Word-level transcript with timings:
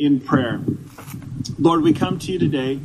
in 0.00 0.18
prayer. 0.18 0.60
Lord, 1.58 1.82
we 1.82 1.92
come 1.92 2.18
to 2.18 2.32
you 2.32 2.38
today 2.38 2.80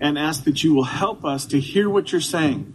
and 0.00 0.18
ask 0.18 0.44
that 0.44 0.62
you 0.64 0.74
will 0.74 0.84
help 0.84 1.24
us 1.24 1.46
to 1.46 1.60
hear 1.60 1.88
what 1.88 2.10
you're 2.10 2.20
saying. 2.20 2.72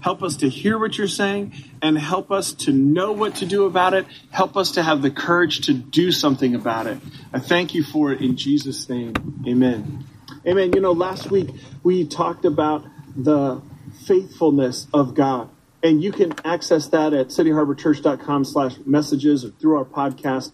Help 0.00 0.22
us 0.22 0.36
to 0.38 0.48
hear 0.48 0.78
what 0.78 0.98
you're 0.98 1.06
saying 1.06 1.54
and 1.80 1.96
help 1.96 2.32
us 2.32 2.52
to 2.52 2.72
know 2.72 3.12
what 3.12 3.36
to 3.36 3.46
do 3.46 3.66
about 3.66 3.94
it. 3.94 4.06
Help 4.30 4.56
us 4.56 4.72
to 4.72 4.82
have 4.82 5.00
the 5.00 5.10
courage 5.10 5.66
to 5.66 5.74
do 5.74 6.10
something 6.10 6.54
about 6.54 6.86
it. 6.86 6.98
I 7.32 7.38
thank 7.38 7.74
you 7.74 7.84
for 7.84 8.12
it 8.12 8.20
in 8.20 8.36
Jesus' 8.36 8.88
name. 8.88 9.14
Amen. 9.46 10.04
Amen. 10.46 10.72
You 10.72 10.80
know, 10.80 10.92
last 10.92 11.30
week 11.30 11.50
we 11.82 12.06
talked 12.06 12.44
about 12.44 12.84
the 13.14 13.62
faithfulness 14.06 14.86
of 14.92 15.14
God. 15.14 15.50
And 15.82 16.02
you 16.02 16.12
can 16.12 16.34
access 16.44 16.88
that 16.88 17.14
at 17.14 17.28
cityharborchurch.com 17.28 18.44
slash 18.44 18.76
messages 18.84 19.44
or 19.44 19.50
through 19.50 19.78
our 19.78 19.84
podcast. 19.84 20.52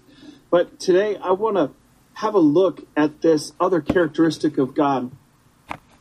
But 0.50 0.78
today 0.78 1.16
I 1.16 1.32
want 1.32 1.56
to 1.56 1.70
have 2.16 2.34
a 2.34 2.38
look 2.38 2.80
at 2.96 3.20
this 3.20 3.52
other 3.60 3.82
characteristic 3.82 4.56
of 4.56 4.74
God 4.74 5.10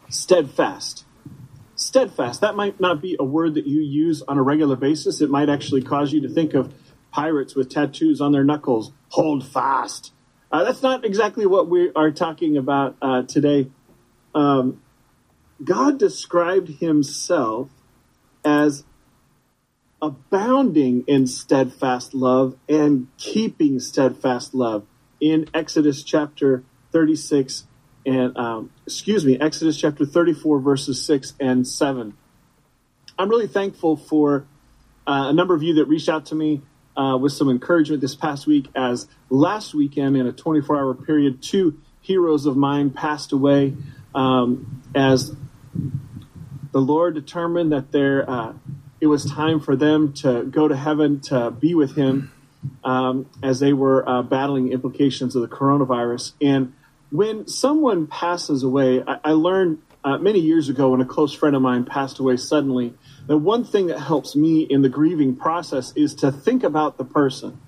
steadfast. 0.09 1.03
Steadfast. 1.75 2.39
That 2.39 2.55
might 2.55 2.79
not 2.79 3.01
be 3.01 3.17
a 3.19 3.25
word 3.25 3.55
that 3.55 3.67
you 3.67 3.81
use 3.81 4.21
on 4.21 4.37
a 4.37 4.41
regular 4.41 4.77
basis. 4.77 5.20
It 5.20 5.29
might 5.29 5.49
actually 5.49 5.81
cause 5.81 6.13
you 6.13 6.21
to 6.21 6.29
think 6.29 6.53
of 6.53 6.73
pirates 7.11 7.53
with 7.53 7.70
tattoos 7.70 8.21
on 8.21 8.31
their 8.31 8.45
knuckles. 8.45 8.93
Hold 9.09 9.45
fast. 9.45 10.13
Uh, 10.49 10.63
that's 10.63 10.81
not 10.81 11.03
exactly 11.03 11.45
what 11.45 11.67
we 11.67 11.91
are 11.97 12.11
talking 12.11 12.55
about 12.55 12.95
uh, 13.01 13.23
today. 13.23 13.70
Um, 14.34 14.81
God 15.61 15.99
described 15.99 16.79
himself 16.79 17.70
as 18.45 18.85
abounding 20.01 21.03
in 21.07 21.27
steadfast 21.27 22.13
love 22.13 22.55
and 22.70 23.09
keeping 23.17 23.81
steadfast 23.81 24.53
love 24.53 24.85
in 25.19 25.49
Exodus 25.53 26.03
chapter 26.03 26.63
36 26.91 27.65
and, 28.05 28.37
um, 28.37 28.71
excuse 28.85 29.25
me, 29.25 29.39
Exodus 29.39 29.79
chapter 29.79 30.05
34, 30.05 30.59
verses 30.59 31.03
6 31.05 31.34
and 31.40 31.67
7. 31.67 32.15
I'm 33.17 33.29
really 33.29 33.48
thankful 33.48 33.98
for 33.98 34.45
uh, 35.07 35.27
a 35.29 35.34
number 35.34 35.55
of 35.55 35.63
you 35.63 35.75
that 35.75 35.85
reached 35.85 36.09
out 36.09 36.27
to 36.27 36.35
me 36.35 36.62
uh, 36.95 37.17
with 37.17 37.34
some 37.34 37.49
encouragement 37.49 38.01
this 38.01 38.15
past 38.15 38.48
week, 38.48 38.67
as 38.75 39.07
last 39.29 39.73
weekend 39.73 40.17
in 40.17 40.27
a 40.27 40.31
24 40.31 40.77
hour 40.77 40.93
period, 40.93 41.41
two 41.41 41.79
heroes 42.01 42.45
of 42.45 42.55
mine 42.55 42.91
passed 42.91 43.31
away 43.31 43.73
um, 44.13 44.84
as 44.93 45.35
the 46.71 46.79
Lord 46.79 47.15
determined 47.15 47.71
that 47.71 47.91
there, 47.91 48.29
uh, 48.29 48.53
it 49.01 49.07
was 49.07 49.25
time 49.25 49.59
for 49.59 49.75
them 49.75 50.13
to 50.13 50.43
go 50.43 50.68
to 50.68 50.75
heaven 50.75 51.20
to 51.21 51.51
be 51.51 51.73
with 51.73 51.95
Him 51.95 52.31
um, 52.84 53.30
as 53.44 53.60
they 53.60 53.74
were 53.74 54.08
uh, 54.08 54.21
battling 54.21 54.71
implications 54.71 55.35
of 55.35 55.41
the 55.41 55.48
coronavirus. 55.48 56.34
And 56.41 56.74
when 57.12 57.48
someone 57.48 58.08
passes 58.08 58.63
away, 58.63 59.04
I, 59.05 59.20
I 59.24 59.32
learned 59.32 59.82
uh, 60.04 60.18
many 60.18 60.40
years 60.40 60.70
ago 60.70 60.90
when 60.90 61.02
a 61.02 61.05
close 61.05 61.34
friend 61.34 61.55
of 61.55 61.62
mine 61.62 61.86
passed 61.86 62.20
away 62.20 62.38
suddenly 62.38 62.93
that 63.27 63.38
one 63.38 63.63
thing 63.63 63.88
that 63.88 63.99
helps 63.99 64.36
me 64.36 64.62
in 64.62 64.81
the 64.81 64.90
grieving 64.90 65.36
process 65.36 65.91
is 65.96 66.13
to 66.16 66.31
think 66.31 66.63
about 66.63 66.97
the 66.97 67.06
person. 67.06 67.59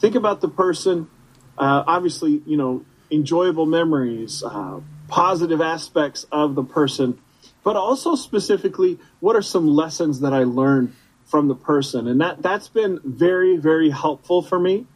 Think 0.00 0.14
about 0.14 0.40
the 0.40 0.48
person. 0.48 1.08
Uh, 1.58 1.84
obviously, 1.86 2.42
you 2.46 2.56
know, 2.56 2.84
enjoyable 3.10 3.66
memories, 3.66 4.42
uh, 4.42 4.80
positive 5.08 5.60
aspects 5.60 6.26
of 6.32 6.54
the 6.54 6.64
person, 6.64 7.18
but 7.62 7.76
also 7.76 8.14
specifically, 8.14 8.98
what 9.20 9.36
are 9.36 9.42
some 9.42 9.66
lessons 9.66 10.20
that 10.20 10.32
I 10.32 10.44
learned 10.44 10.94
from 11.26 11.48
the 11.48 11.54
person, 11.54 12.06
and 12.06 12.20
that 12.20 12.42
that's 12.42 12.68
been 12.68 13.00
very 13.04 13.56
very 13.56 13.90
helpful 13.90 14.42
for 14.42 14.58
me. 14.58 14.86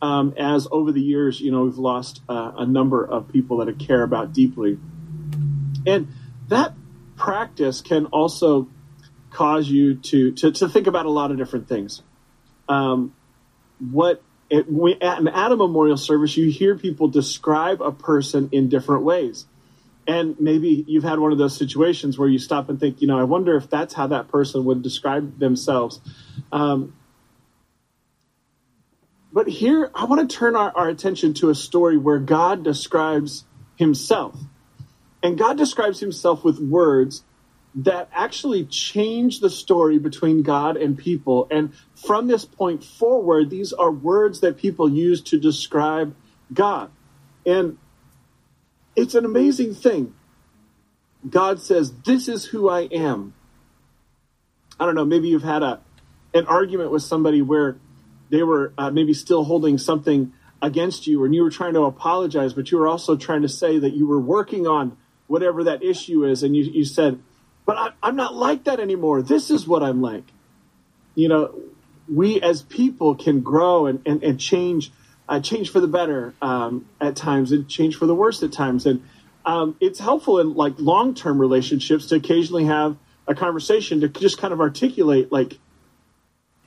Um, 0.00 0.34
as 0.38 0.68
over 0.70 0.92
the 0.92 1.00
years, 1.00 1.40
you 1.40 1.50
know, 1.50 1.62
we've 1.64 1.78
lost 1.78 2.20
uh, 2.28 2.52
a 2.56 2.66
number 2.66 3.04
of 3.04 3.28
people 3.28 3.56
that 3.58 3.68
I 3.68 3.72
care 3.72 4.02
about 4.02 4.32
deeply, 4.32 4.78
and 5.86 6.08
that 6.48 6.74
practice 7.16 7.80
can 7.80 8.06
also 8.06 8.68
cause 9.30 9.68
you 9.68 9.96
to 9.96 10.32
to, 10.32 10.52
to 10.52 10.68
think 10.68 10.86
about 10.86 11.06
a 11.06 11.10
lot 11.10 11.30
of 11.30 11.36
different 11.36 11.68
things. 11.68 12.02
Um, 12.68 13.14
what 13.78 14.22
it, 14.50 14.70
we, 14.70 14.94
at 14.94 15.18
an, 15.18 15.28
at 15.28 15.52
a 15.52 15.56
memorial 15.56 15.96
service, 15.96 16.36
you 16.36 16.50
hear 16.50 16.76
people 16.76 17.08
describe 17.08 17.82
a 17.82 17.92
person 17.92 18.48
in 18.52 18.68
different 18.68 19.04
ways. 19.04 19.46
And 20.08 20.40
maybe 20.40 20.86
you've 20.88 21.04
had 21.04 21.18
one 21.18 21.32
of 21.32 21.38
those 21.38 21.54
situations 21.54 22.18
where 22.18 22.30
you 22.30 22.38
stop 22.38 22.70
and 22.70 22.80
think, 22.80 23.02
you 23.02 23.06
know, 23.06 23.18
I 23.18 23.24
wonder 23.24 23.56
if 23.56 23.68
that's 23.68 23.92
how 23.92 24.06
that 24.06 24.28
person 24.28 24.64
would 24.64 24.82
describe 24.82 25.38
themselves. 25.38 26.00
Um, 26.50 26.94
but 29.30 29.46
here, 29.48 29.90
I 29.94 30.06
want 30.06 30.28
to 30.28 30.34
turn 30.34 30.56
our, 30.56 30.72
our 30.74 30.88
attention 30.88 31.34
to 31.34 31.50
a 31.50 31.54
story 31.54 31.98
where 31.98 32.18
God 32.18 32.64
describes 32.64 33.44
himself. 33.76 34.34
And 35.22 35.36
God 35.36 35.58
describes 35.58 36.00
himself 36.00 36.42
with 36.42 36.58
words 36.58 37.22
that 37.74 38.08
actually 38.14 38.64
change 38.64 39.40
the 39.40 39.50
story 39.50 39.98
between 39.98 40.42
God 40.42 40.78
and 40.78 40.96
people. 40.96 41.46
And 41.50 41.74
from 41.94 42.28
this 42.28 42.46
point 42.46 42.82
forward, 42.82 43.50
these 43.50 43.74
are 43.74 43.90
words 43.90 44.40
that 44.40 44.56
people 44.56 44.88
use 44.88 45.20
to 45.24 45.38
describe 45.38 46.16
God. 46.52 46.90
And 47.44 47.76
it's 48.98 49.14
an 49.14 49.24
amazing 49.24 49.74
thing. 49.74 50.14
God 51.28 51.60
says, 51.60 51.92
This 52.04 52.28
is 52.28 52.44
who 52.46 52.68
I 52.68 52.82
am. 52.82 53.34
I 54.78 54.84
don't 54.84 54.94
know, 54.94 55.04
maybe 55.04 55.28
you've 55.28 55.42
had 55.42 55.62
a 55.62 55.80
an 56.34 56.46
argument 56.46 56.90
with 56.90 57.02
somebody 57.02 57.40
where 57.40 57.76
they 58.28 58.42
were 58.42 58.74
uh, 58.76 58.90
maybe 58.90 59.14
still 59.14 59.44
holding 59.44 59.78
something 59.78 60.32
against 60.60 61.06
you 61.06 61.24
and 61.24 61.34
you 61.34 61.42
were 61.42 61.50
trying 61.50 61.72
to 61.72 61.82
apologize, 61.82 62.52
but 62.52 62.70
you 62.70 62.78
were 62.78 62.86
also 62.86 63.16
trying 63.16 63.42
to 63.42 63.48
say 63.48 63.78
that 63.78 63.94
you 63.94 64.06
were 64.06 64.20
working 64.20 64.66
on 64.66 64.96
whatever 65.26 65.64
that 65.64 65.82
issue 65.82 66.26
is. 66.26 66.42
And 66.42 66.54
you, 66.54 66.64
you 66.64 66.84
said, 66.84 67.20
But 67.64 67.76
I, 67.78 67.90
I'm 68.02 68.16
not 68.16 68.34
like 68.34 68.64
that 68.64 68.80
anymore. 68.80 69.22
This 69.22 69.50
is 69.50 69.66
what 69.66 69.82
I'm 69.82 70.02
like. 70.02 70.24
You 71.14 71.28
know, 71.28 71.54
we 72.12 72.40
as 72.40 72.62
people 72.62 73.14
can 73.14 73.40
grow 73.40 73.86
and, 73.86 74.02
and, 74.06 74.22
and 74.22 74.40
change 74.40 74.90
uh, 75.28 75.40
change 75.40 75.70
for 75.70 75.80
the 75.80 75.88
better 75.88 76.34
um, 76.40 76.88
at 77.00 77.16
times 77.16 77.52
and 77.52 77.68
change 77.68 77.96
for 77.96 78.06
the 78.06 78.14
worse 78.14 78.42
at 78.42 78.52
times. 78.52 78.86
And 78.86 79.02
um, 79.44 79.76
it's 79.80 79.98
helpful 79.98 80.40
in 80.40 80.54
like 80.54 80.74
long 80.78 81.14
term 81.14 81.40
relationships 81.40 82.06
to 82.06 82.16
occasionally 82.16 82.64
have 82.64 82.96
a 83.26 83.34
conversation 83.34 84.00
to 84.00 84.08
just 84.08 84.38
kind 84.38 84.52
of 84.52 84.60
articulate 84.60 85.30
like 85.30 85.58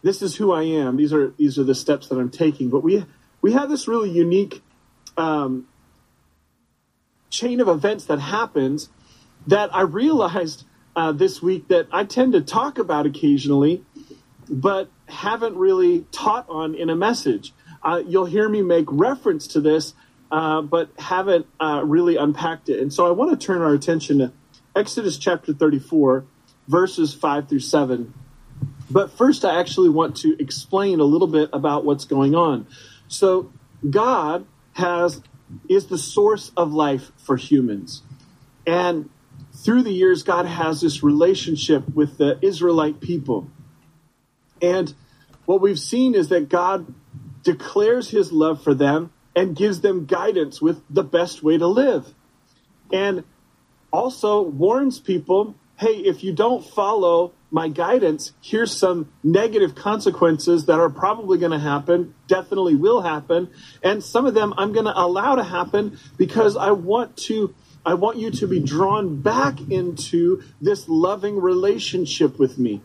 this 0.04 0.22
is 0.22 0.36
who 0.36 0.52
I 0.52 0.64
am. 0.64 0.98
These 0.98 1.14
are 1.14 1.30
these 1.38 1.60
are 1.60 1.64
the 1.64 1.76
steps 1.76 2.08
that 2.08 2.18
I'm 2.18 2.30
taking. 2.30 2.70
But 2.70 2.84
we 2.84 3.06
we 3.42 3.54
have 3.54 3.70
this 3.70 3.88
really 3.88 4.10
unique 4.10 4.62
um, 5.18 5.68
chain 7.30 7.60
of 7.60 7.68
events 7.68 8.06
that 8.06 8.20
happens 8.20 8.90
that 9.48 9.74
I 9.76 9.82
realized 9.82 10.66
uh, 10.96 11.12
this 11.12 11.42
week 11.42 11.68
that 11.70 11.88
I 11.92 12.04
tend 12.04 12.34
to 12.34 12.42
talk 12.42 12.78
about 12.78 13.06
occasionally, 13.06 13.84
but 14.50 14.90
haven't 15.08 15.56
really 15.56 16.06
taught 16.12 16.46
on 16.50 16.76
in 16.76 16.90
a 16.90 16.96
message. 16.96 17.54
Uh, 17.84 18.02
you'll 18.06 18.26
hear 18.26 18.48
me 18.48 18.62
make 18.62 18.86
reference 18.90 19.48
to 19.48 19.62
this, 19.62 19.94
uh, 20.32 20.62
but 20.62 20.90
haven't 21.00 21.48
uh, 21.60 21.82
really 21.84 22.16
unpacked 22.16 22.70
it. 22.70 22.80
And 22.80 22.94
so 22.94 23.08
I 23.08 23.12
want 23.12 23.32
to 23.32 23.46
turn 23.46 23.62
our 23.62 23.74
attention 23.74 24.20
to 24.20 24.32
Exodus 24.76 25.18
chapter 25.18 25.54
34, 25.54 26.26
verses 26.68 27.14
5 27.14 27.50
through 27.50 27.60
7. 27.60 28.14
But 28.90 29.12
first, 29.12 29.46
I 29.46 29.60
actually 29.60 29.90
want 29.90 30.18
to 30.18 30.36
explain 30.40 31.00
a 31.00 31.04
little 31.04 31.28
bit 31.28 31.50
about 31.54 31.86
what's 31.86 32.06
going 32.06 32.36
on. 32.36 32.68
So, 33.08 33.52
God 33.90 34.46
has 34.74 35.22
is 35.68 35.88
the 35.88 35.98
source 35.98 36.52
of 36.56 36.72
life 36.72 37.12
for 37.18 37.36
humans. 37.36 38.04
And 38.66 39.10
through 39.54 39.84
the 39.84 39.92
years, 39.92 40.24
God 40.24 40.46
has 40.46 40.82
this 40.82 41.04
relationship 41.04 41.88
with 41.94 42.18
the 42.18 42.38
Israelite 42.42 43.02
people. 43.02 43.50
And 44.62 44.94
what 45.46 45.62
we've 45.62 45.80
seen 45.80 46.16
is 46.16 46.30
that 46.30 46.50
God 46.50 46.94
declares 47.44 48.10
his 48.10 48.32
love 48.32 48.64
for 48.64 48.74
them 48.74 49.12
and 49.36 49.56
gives 49.56 49.82
them 49.82 50.06
guidance 50.06 50.62
with 50.62 50.82
the 50.90 51.04
best 51.04 51.42
way 51.42 51.58
to 51.58 51.68
live. 51.68 52.14
And 52.92 53.24
also 53.92 54.42
warns 54.42 55.00
people 55.00 55.56
hey, 55.82 55.96
if 55.96 56.24
you 56.24 56.32
don't 56.32 56.64
follow 56.64 57.34
my 57.50 57.68
guidance, 57.68 58.34
here's 58.40 58.72
some 58.72 59.12
negative 59.24 59.74
consequences 59.74 60.68
that 60.68 60.80
are 60.80 60.92
probably 60.92 61.40
going 61.40 61.52
to 61.52 61.58
happen, 61.58 62.14
definitely 62.28 62.76
will 62.76 63.02
happen, 63.02 63.50
and 63.82 64.04
some 64.04 64.28
of 64.28 64.36
them 64.36 64.54
I'm 64.58 64.74
going 64.74 64.86
to 64.86 64.94
allow 64.96 65.36
to 65.36 65.44
happen 65.44 65.98
because 66.18 66.56
I 66.56 66.72
want 66.72 67.18
to 67.26 67.56
I 67.84 67.96
want 67.96 68.20
you 68.20 68.30
to 68.30 68.48
be 68.48 68.60
drawn 68.60 69.22
back 69.22 69.60
into 69.72 70.44
this 70.62 70.88
loving 70.88 71.42
relationship 71.42 72.38
with 72.38 72.60
me. 72.60 72.82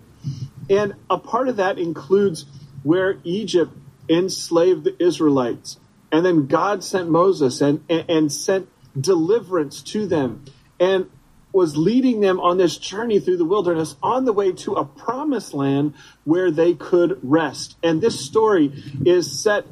And 0.70 0.94
a 1.10 1.18
part 1.18 1.48
of 1.48 1.56
that 1.56 1.78
includes 1.78 2.46
where 2.82 3.18
Egypt 3.24 3.76
enslaved 4.08 4.84
the 4.84 5.02
Israelites. 5.02 5.78
And 6.12 6.24
then 6.24 6.46
God 6.46 6.84
sent 6.84 7.10
Moses 7.10 7.60
and, 7.60 7.84
and, 7.88 8.04
and 8.08 8.32
sent 8.32 8.68
deliverance 8.98 9.82
to 9.82 10.06
them 10.06 10.44
and 10.78 11.10
was 11.52 11.76
leading 11.76 12.20
them 12.20 12.38
on 12.38 12.58
this 12.58 12.76
journey 12.76 13.18
through 13.18 13.38
the 13.38 13.44
wilderness 13.44 13.96
on 14.02 14.26
the 14.26 14.32
way 14.32 14.52
to 14.52 14.74
a 14.74 14.84
promised 14.84 15.54
land 15.54 15.94
where 16.24 16.50
they 16.50 16.74
could 16.74 17.18
rest. 17.22 17.76
And 17.82 18.00
this 18.00 18.20
story 18.20 18.72
is 19.06 19.40
set 19.40 19.64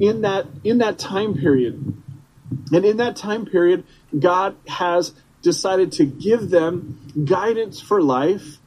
in 0.00 0.22
that 0.22 0.46
in 0.64 0.78
that 0.78 0.98
time 0.98 1.34
period. 1.34 2.02
And 2.72 2.84
in 2.84 2.96
that 2.96 3.16
time 3.16 3.46
period, 3.46 3.84
God 4.18 4.56
has 4.66 5.12
decided 5.42 5.92
to 5.92 6.04
give 6.04 6.50
them 6.50 6.98
guidance 7.24 7.80
for 7.80 8.02
life 8.02 8.58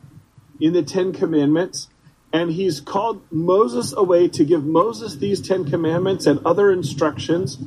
in 0.59 0.73
the 0.73 0.83
Ten 0.83 1.11
Commandments. 1.11 1.89
And 2.33 2.51
he's 2.51 2.79
called 2.79 3.21
Moses 3.31 3.93
away 3.93 4.29
to 4.29 4.45
give 4.45 4.63
Moses 4.63 5.15
these 5.15 5.45
Ten 5.45 5.69
Commandments 5.69 6.25
and 6.25 6.39
other 6.45 6.71
instructions. 6.71 7.57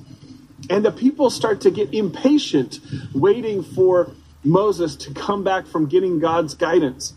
And 0.71 0.85
the 0.85 0.93
people 0.93 1.29
start 1.31 1.63
to 1.63 1.71
get 1.71 1.93
impatient, 1.93 2.81
waiting 3.15 3.63
for 3.63 4.13
Moses 4.43 4.97
to 4.97 5.13
come 5.13 5.45
back 5.45 5.67
from 5.67 5.87
getting 5.87 6.19
God's 6.19 6.55
guidance. 6.55 7.13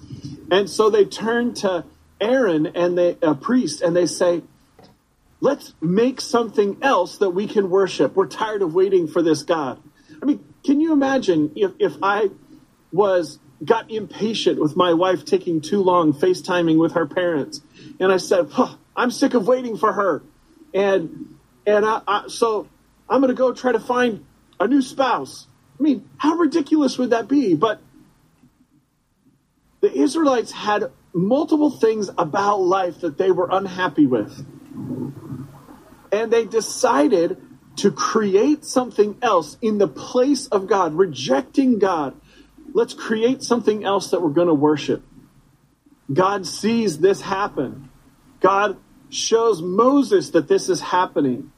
And 0.52 0.70
so 0.70 0.90
they 0.90 1.06
turn 1.06 1.54
to 1.56 1.86
Aaron 2.20 2.68
and 2.68 2.98
the 2.98 3.18
a 3.22 3.36
priest, 3.36 3.82
and 3.82 3.96
they 3.96 4.08
say, 4.08 4.42
Let's 5.40 5.74
make 5.80 6.20
something 6.20 6.78
else 6.82 7.20
that 7.20 7.30
we 7.30 7.48
can 7.48 7.70
worship. 7.70 8.16
We're 8.16 8.26
tired 8.26 8.64
of 8.64 8.74
waiting 8.74 9.08
for 9.08 9.22
this 9.22 9.44
God. 9.44 9.80
I 10.20 10.26
mean, 10.26 10.44
can 10.66 10.82
you 10.82 10.94
imagine 10.94 11.52
if, 11.56 11.74
if 11.78 11.94
I 12.02 12.30
was 12.92 13.38
got 13.64 13.90
impatient 13.92 14.60
with 14.60 14.76
my 14.76 14.94
wife 14.94 15.26
taking 15.26 15.62
too 15.62 15.82
long 15.82 16.14
FaceTiming 16.14 16.78
with 16.78 16.94
her 16.94 17.06
parents, 17.06 17.62
and 18.00 18.12
I 18.12 18.18
said, 18.18 18.52
"I'm 18.96 19.12
sick 19.12 19.34
of 19.34 19.48
waiting 19.48 19.78
for 19.78 19.94
her," 19.94 20.24
and 20.74 21.38
and 21.66 21.86
I, 21.86 22.02
I, 22.08 22.28
so 22.28 22.68
I'm 23.10 23.22
going 23.22 23.34
to 23.34 23.38
go 23.38 23.54
try 23.54 23.72
to 23.72 23.80
find 23.80 24.26
a 24.60 24.68
new 24.68 24.82
spouse. 24.82 25.48
I 25.80 25.84
mean, 25.84 26.10
how 26.18 26.36
ridiculous 26.36 26.98
would 26.98 27.12
that 27.12 27.28
be? 27.28 27.56
But 27.56 27.82
the 29.82 29.94
Israelites 29.94 30.52
had 30.52 30.92
multiple 31.14 31.72
things 31.72 32.10
about 32.18 32.62
life 32.62 33.02
that 33.02 33.18
they 33.18 33.32
were 33.32 33.48
unhappy 33.52 34.06
with. 34.06 34.46
And 36.12 36.32
they 36.32 36.46
decided 36.46 37.38
to 37.78 37.92
create 37.92 38.66
something 38.66 39.18
else 39.22 39.58
in 39.62 39.78
the 39.78 39.88
place 39.88 40.48
of 40.48 40.68
God, 40.68 40.96
rejecting 40.96 41.80
God. 41.80 42.20
Let's 42.74 42.94
create 42.94 43.44
something 43.44 43.84
else 43.84 44.12
that 44.12 44.22
we're 44.22 44.30
going 44.30 44.48
to 44.48 44.54
worship. 44.54 45.04
God 46.12 46.46
sees 46.46 47.00
this 47.00 47.22
happen. 47.22 47.90
God 48.40 48.78
shows 49.10 49.62
Moses 49.62 50.32
that 50.32 50.48
this 50.48 50.70
is 50.70 50.82
happening. 50.82 51.52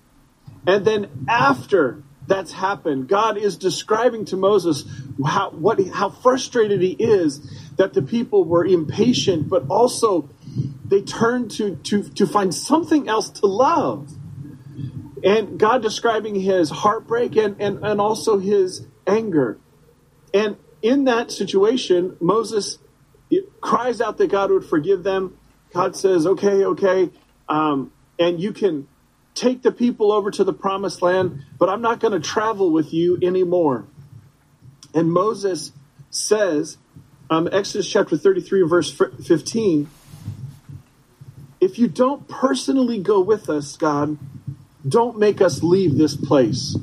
And 0.66 0.86
then 0.86 1.26
after 1.28 2.04
that's 2.28 2.52
happened, 2.52 3.08
God 3.08 3.38
is 3.38 3.58
describing 3.58 4.26
to 4.26 4.38
Moses 4.38 4.86
how, 5.26 5.52
what, 5.52 5.86
how 5.88 6.10
frustrated 6.10 6.82
he 6.82 6.92
is 6.92 7.40
that 7.78 7.94
the 7.94 8.02
people 8.02 8.44
were 8.44 8.66
impatient, 8.66 9.50
but 9.50 9.66
also 9.70 10.30
they 10.86 11.02
turned 11.02 11.52
to, 11.52 11.76
to, 11.76 12.04
to 12.04 12.28
find 12.28 12.54
something 12.54 13.08
else 13.10 13.30
to 13.30 13.48
love. 13.48 14.12
And 15.24 15.60
God 15.60 15.82
describing 15.82 16.36
his 16.36 16.70
heartbreak 16.70 17.36
and, 17.36 17.60
and, 17.60 17.84
and 17.84 18.00
also 18.00 18.38
his 18.38 18.86
anger. 19.06 19.58
And 20.34 20.56
in 20.82 21.06
that 21.06 21.32
situation, 21.32 22.16
Moses 22.20 22.80
cries 23.62 24.02
out 24.02 24.18
that 24.18 24.32
God 24.32 24.52
would 24.52 24.66
forgive 24.66 25.04
them. 25.04 25.38
God 25.74 25.96
says, 25.96 26.26
okay, 26.26 26.66
okay, 26.66 27.10
um, 27.48 27.92
and 28.18 28.40
you 28.40 28.52
can 28.52 28.88
take 29.36 29.62
the 29.62 29.72
people 29.72 30.12
over 30.12 30.32
to 30.32 30.44
the 30.44 30.54
promised 30.54 31.02
land, 31.02 31.44
but 31.58 31.70
I'm 31.70 31.82
not 31.82 32.00
going 32.00 32.14
to 32.14 32.20
travel 32.20 32.72
with 32.72 32.94
you 32.94 33.20
anymore. 33.22 33.86
And 34.94 35.12
Moses 35.12 35.72
says, 36.10 36.78
um, 37.30 37.48
Exodus 37.52 37.88
chapter 37.88 38.18
33, 38.18 38.64
verse 38.64 38.92
15, 38.92 39.90
if 41.62 41.78
you 41.78 41.88
don't 41.88 42.28
personally 42.28 43.00
go 43.00 43.20
with 43.20 43.50
us, 43.50 43.78
God, 43.78 44.18
don't 44.88 45.18
make 45.20 45.42
us 45.42 45.62
leave 45.62 45.98
this 45.98 46.16
place. 46.16 46.76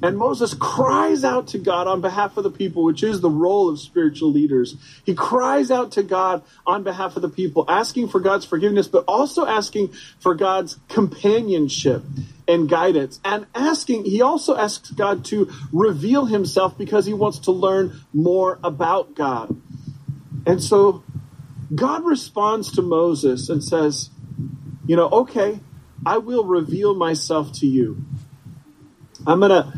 And 0.00 0.16
Moses 0.16 0.54
cries 0.54 1.24
out 1.24 1.48
to 1.48 1.58
God 1.58 1.88
on 1.88 2.00
behalf 2.00 2.36
of 2.36 2.44
the 2.44 2.50
people, 2.50 2.84
which 2.84 3.02
is 3.02 3.20
the 3.20 3.30
role 3.30 3.68
of 3.68 3.80
spiritual 3.80 4.30
leaders. 4.30 4.76
He 5.04 5.14
cries 5.14 5.70
out 5.70 5.92
to 5.92 6.04
God 6.04 6.44
on 6.66 6.84
behalf 6.84 7.16
of 7.16 7.22
the 7.22 7.28
people, 7.28 7.64
asking 7.68 8.08
for 8.08 8.20
God's 8.20 8.44
forgiveness, 8.44 8.86
but 8.86 9.04
also 9.08 9.44
asking 9.44 9.92
for 10.20 10.34
God's 10.34 10.78
companionship 10.88 12.04
and 12.46 12.68
guidance. 12.68 13.18
And 13.24 13.46
asking, 13.54 14.04
he 14.04 14.22
also 14.22 14.56
asks 14.56 14.90
God 14.90 15.24
to 15.26 15.50
reveal 15.72 16.26
himself 16.26 16.78
because 16.78 17.04
he 17.04 17.12
wants 17.12 17.40
to 17.40 17.50
learn 17.50 18.00
more 18.12 18.60
about 18.62 19.16
God. 19.16 19.60
And 20.46 20.62
so 20.62 21.02
God 21.74 22.04
responds 22.04 22.72
to 22.72 22.82
Moses 22.82 23.48
and 23.48 23.62
says, 23.64 24.10
You 24.86 24.94
know, 24.94 25.08
okay, 25.08 25.58
I 26.06 26.18
will 26.18 26.44
reveal 26.44 26.94
myself 26.94 27.52
to 27.54 27.66
you. 27.66 28.04
I'm 29.26 29.40
going 29.40 29.50
to 29.50 29.72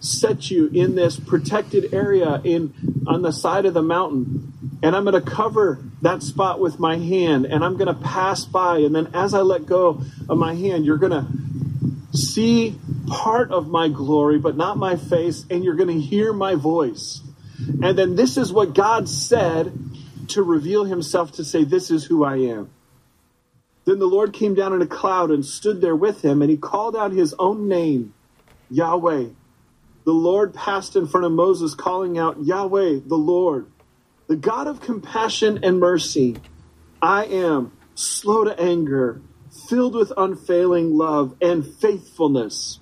set 0.00 0.50
you 0.50 0.66
in 0.66 0.96
this 0.96 1.18
protected 1.18 1.94
area 1.94 2.40
in 2.42 2.74
on 3.06 3.22
the 3.22 3.32
side 3.32 3.66
of 3.66 3.74
the 3.74 3.82
mountain 3.82 4.52
and 4.82 4.96
I'm 4.96 5.04
going 5.04 5.22
to 5.22 5.30
cover 5.30 5.78
that 6.02 6.22
spot 6.24 6.58
with 6.58 6.80
my 6.80 6.96
hand 6.96 7.46
and 7.46 7.64
I'm 7.64 7.76
going 7.76 7.86
to 7.86 8.00
pass 8.00 8.44
by 8.44 8.78
and 8.78 8.94
then 8.94 9.10
as 9.14 9.32
I 9.32 9.40
let 9.40 9.64
go 9.64 10.02
of 10.28 10.38
my 10.38 10.54
hand 10.54 10.84
you're 10.84 10.98
going 10.98 11.12
to 11.12 11.26
see 12.16 12.76
part 13.06 13.52
of 13.52 13.68
my 13.68 13.88
glory 13.88 14.38
but 14.38 14.56
not 14.56 14.76
my 14.76 14.96
face 14.96 15.44
and 15.48 15.62
you're 15.62 15.76
going 15.76 15.88
to 15.88 16.00
hear 16.00 16.32
my 16.32 16.56
voice. 16.56 17.20
And 17.80 17.96
then 17.96 18.16
this 18.16 18.36
is 18.36 18.52
what 18.52 18.74
God 18.74 19.08
said 19.08 19.72
to 20.28 20.42
reveal 20.42 20.84
himself 20.84 21.32
to 21.32 21.44
say 21.44 21.62
this 21.62 21.90
is 21.92 22.04
who 22.04 22.24
I 22.24 22.38
am. 22.38 22.70
Then 23.84 24.00
the 24.00 24.06
Lord 24.06 24.32
came 24.32 24.54
down 24.54 24.72
in 24.72 24.82
a 24.82 24.86
cloud 24.86 25.30
and 25.30 25.44
stood 25.44 25.80
there 25.80 25.96
with 25.96 26.24
him 26.24 26.42
and 26.42 26.50
he 26.50 26.56
called 26.56 26.96
out 26.96 27.12
his 27.12 27.34
own 27.38 27.68
name 27.68 28.14
Yahweh. 28.72 29.26
The 30.04 30.12
Lord 30.12 30.54
passed 30.54 30.96
in 30.96 31.06
front 31.06 31.26
of 31.26 31.32
Moses, 31.32 31.74
calling 31.74 32.18
out, 32.18 32.42
Yahweh, 32.42 33.00
the 33.06 33.16
Lord, 33.16 33.70
the 34.28 34.36
God 34.36 34.66
of 34.66 34.80
compassion 34.80 35.60
and 35.62 35.78
mercy. 35.78 36.38
I 37.00 37.26
am 37.26 37.72
slow 37.94 38.44
to 38.44 38.58
anger, 38.58 39.20
filled 39.68 39.94
with 39.94 40.12
unfailing 40.16 40.96
love 40.96 41.36
and 41.40 41.66
faithfulness. 41.66 42.80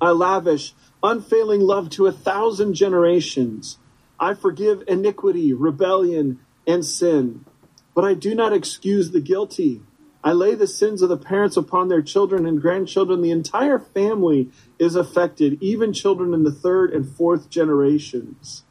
I 0.00 0.10
lavish 0.10 0.74
unfailing 1.02 1.62
love 1.62 1.88
to 1.90 2.06
a 2.06 2.12
thousand 2.12 2.74
generations. 2.74 3.78
I 4.18 4.34
forgive 4.34 4.84
iniquity, 4.86 5.54
rebellion, 5.54 6.40
and 6.66 6.84
sin, 6.84 7.46
but 7.94 8.04
I 8.04 8.12
do 8.12 8.34
not 8.34 8.52
excuse 8.52 9.10
the 9.10 9.20
guilty. 9.20 9.80
I 10.22 10.32
lay 10.32 10.54
the 10.54 10.66
sins 10.66 11.00
of 11.00 11.08
the 11.08 11.16
parents 11.16 11.56
upon 11.56 11.88
their 11.88 12.02
children 12.02 12.44
and 12.44 12.60
grandchildren. 12.60 13.22
The 13.22 13.30
entire 13.30 13.78
family 13.78 14.50
is 14.78 14.94
affected, 14.94 15.62
even 15.62 15.92
children 15.92 16.34
in 16.34 16.44
the 16.44 16.52
third 16.52 16.92
and 16.92 17.08
fourth 17.08 17.48
generations. 17.48 18.64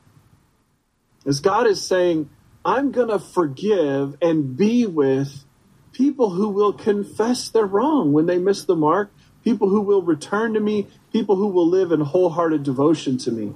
As 1.26 1.40
God 1.40 1.66
is 1.66 1.86
saying, 1.86 2.30
I'm 2.64 2.92
going 2.92 3.10
to 3.10 3.20
forgive 3.20 4.16
and 4.22 4.56
be 4.56 4.86
with 4.86 5.44
people 5.92 6.30
who 6.32 6.50
will 6.50 6.74
confess 6.74 7.50
their 7.50 7.66
wrong 7.66 8.14
when 8.14 8.28
they 8.28 8.38
miss 8.38 8.64
the 8.64 8.76
mark, 8.76 9.12
people 9.44 9.70
who 9.70 9.82
will 9.82 10.02
return 10.02 10.54
to 10.54 10.60
me, 10.60 10.88
people 11.12 11.36
who 11.36 11.48
will 11.48 11.68
live 11.68 11.92
in 11.92 12.02
wholehearted 12.02 12.64
devotion 12.64 13.18
to 13.18 13.32
me. 13.32 13.56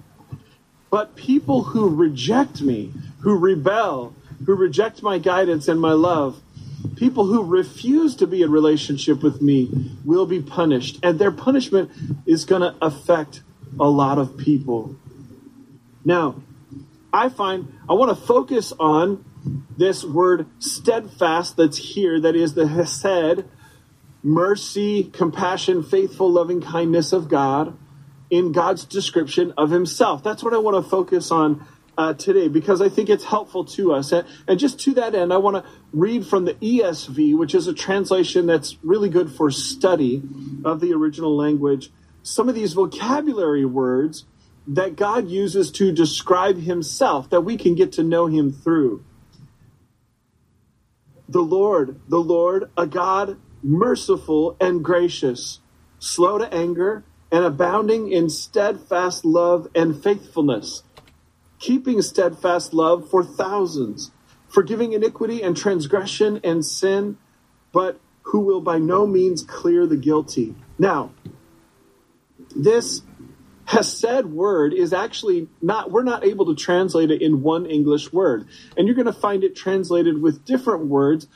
But 0.90 1.16
people 1.16 1.64
who 1.64 1.90
reject 1.90 2.62
me, 2.62 2.92
who 3.22 3.38
rebel, 3.38 4.14
who 4.46 4.56
reject 4.56 5.04
my 5.04 5.20
guidance 5.20 5.68
and 5.68 5.80
my 5.80 5.94
love, 5.94 6.42
people 6.96 7.26
who 7.26 7.44
refuse 7.44 8.16
to 8.18 8.28
be 8.28 8.42
in 8.42 8.52
relationship 8.52 9.24
with 9.24 9.42
me 9.42 9.98
will 10.04 10.26
be 10.26 10.42
punished. 10.42 11.00
And 11.04 11.20
their 11.20 11.32
punishment 11.32 11.92
is 12.26 12.46
going 12.46 12.62
to 12.62 12.76
affect 12.82 13.42
a 13.80 13.90
lot 13.90 14.18
of 14.18 14.38
people. 14.38 14.96
Now 16.06 16.44
i 17.14 17.30
find 17.30 17.72
i 17.88 17.94
want 17.94 18.10
to 18.10 18.26
focus 18.26 18.74
on 18.80 19.24
this 19.78 20.04
word 20.04 20.48
steadfast 20.60 21.56
that's 21.56 21.78
here 21.78 22.20
that 22.20 22.36
is 22.36 22.56
the 22.56 22.68
hesed 22.68 23.46
mercy 24.24 25.04
compassion 25.04 25.84
faithful 25.84 26.32
loving 26.32 26.60
kindness 26.60 27.14
of 27.14 27.30
god 27.30 27.78
in 28.30 28.52
god's 28.52 28.86
description 28.86 29.54
of 29.58 29.70
himself. 29.70 30.24
That's 30.24 30.44
what 30.44 30.54
i 30.54 30.58
want 30.58 30.84
to 30.84 30.90
focus 30.90 31.30
on 31.30 31.66
uh, 31.98 32.14
today 32.14 32.48
because 32.48 32.82
I 32.82 32.90
think 32.90 33.10
it's 33.10 33.24
helpful 33.24 33.66
to 33.66 33.94
us. 33.94 34.12
And, 34.12 34.28
and 34.48 34.60
just 34.60 34.80
to 34.82 34.94
that 34.96 35.16
end, 35.16 35.34
I 35.34 35.38
want 35.38 35.64
to 35.64 35.72
read 35.92 36.26
from 36.26 36.46
the 36.46 36.54
ESV, 36.56 37.38
which 37.38 37.56
is 37.56 37.68
a 37.68 37.74
translation 37.74 38.46
that's 38.46 38.78
really 38.84 39.10
good 39.10 39.32
for 39.32 39.52
study 39.52 40.22
of 40.66 40.80
the 40.80 40.94
original 40.94 41.36
language, 41.36 41.92
some 42.24 42.50
of 42.50 42.56
these 42.56 42.74
vocabulary 42.74 43.66
words 43.66 44.26
that 44.68 44.96
God 44.96 45.30
uses 45.30 45.72
to 45.72 45.92
describe 45.92 46.58
himself, 46.58 47.30
that 47.30 47.42
we 47.42 47.58
can 47.58 47.76
get 47.76 47.94
to 47.94 48.04
know 48.04 48.28
him 48.28 48.52
through. 48.52 49.04
The 51.28 51.42
Lord, 51.42 52.00
the 52.08 52.20
Lord, 52.20 52.70
a 52.78 52.88
God 52.88 53.38
merciful 53.62 54.56
and 54.60 54.84
gracious, 54.84 55.60
slow 56.00 56.38
to 56.38 56.54
anger, 56.54 57.04
and 57.32 57.44
abounding 57.44 58.12
in 58.12 58.30
steadfast 58.30 59.26
love 59.26 59.68
and 59.74 60.02
faithfulness 60.02 60.84
keeping 61.64 62.02
steadfast 62.02 62.74
love 62.74 63.10
for 63.10 63.24
thousands, 63.24 64.12
forgiving 64.50 64.92
iniquity 64.92 65.42
and 65.42 65.56
transgression 65.56 66.42
and 66.44 66.66
sin, 66.66 67.18
but 67.72 68.02
who 68.24 68.42
will 68.42 68.60
by 68.60 68.78
no 68.78 69.08
means 69.08 69.42
clear 69.42 69.88
the 69.88 69.96
guilty. 69.96 70.54
Now, 70.78 71.12
this 72.54 73.02
Hesed 73.66 74.26
word 74.26 74.74
is 74.74 74.92
actually 74.92 75.48
not, 75.62 75.90
we're 75.90 76.04
not 76.04 76.26
able 76.26 76.48
to 76.48 76.56
translate 76.56 77.10
it 77.10 77.22
in 77.22 77.42
one 77.42 77.66
English 77.66 78.12
word. 78.12 78.46
And 78.76 78.86
you're 78.86 78.96
going 78.96 79.06
to 79.06 79.14
find 79.14 79.42
it 79.46 79.56
translated 79.56 80.22
with 80.22 80.44
different 80.44 80.88
words 80.88 81.28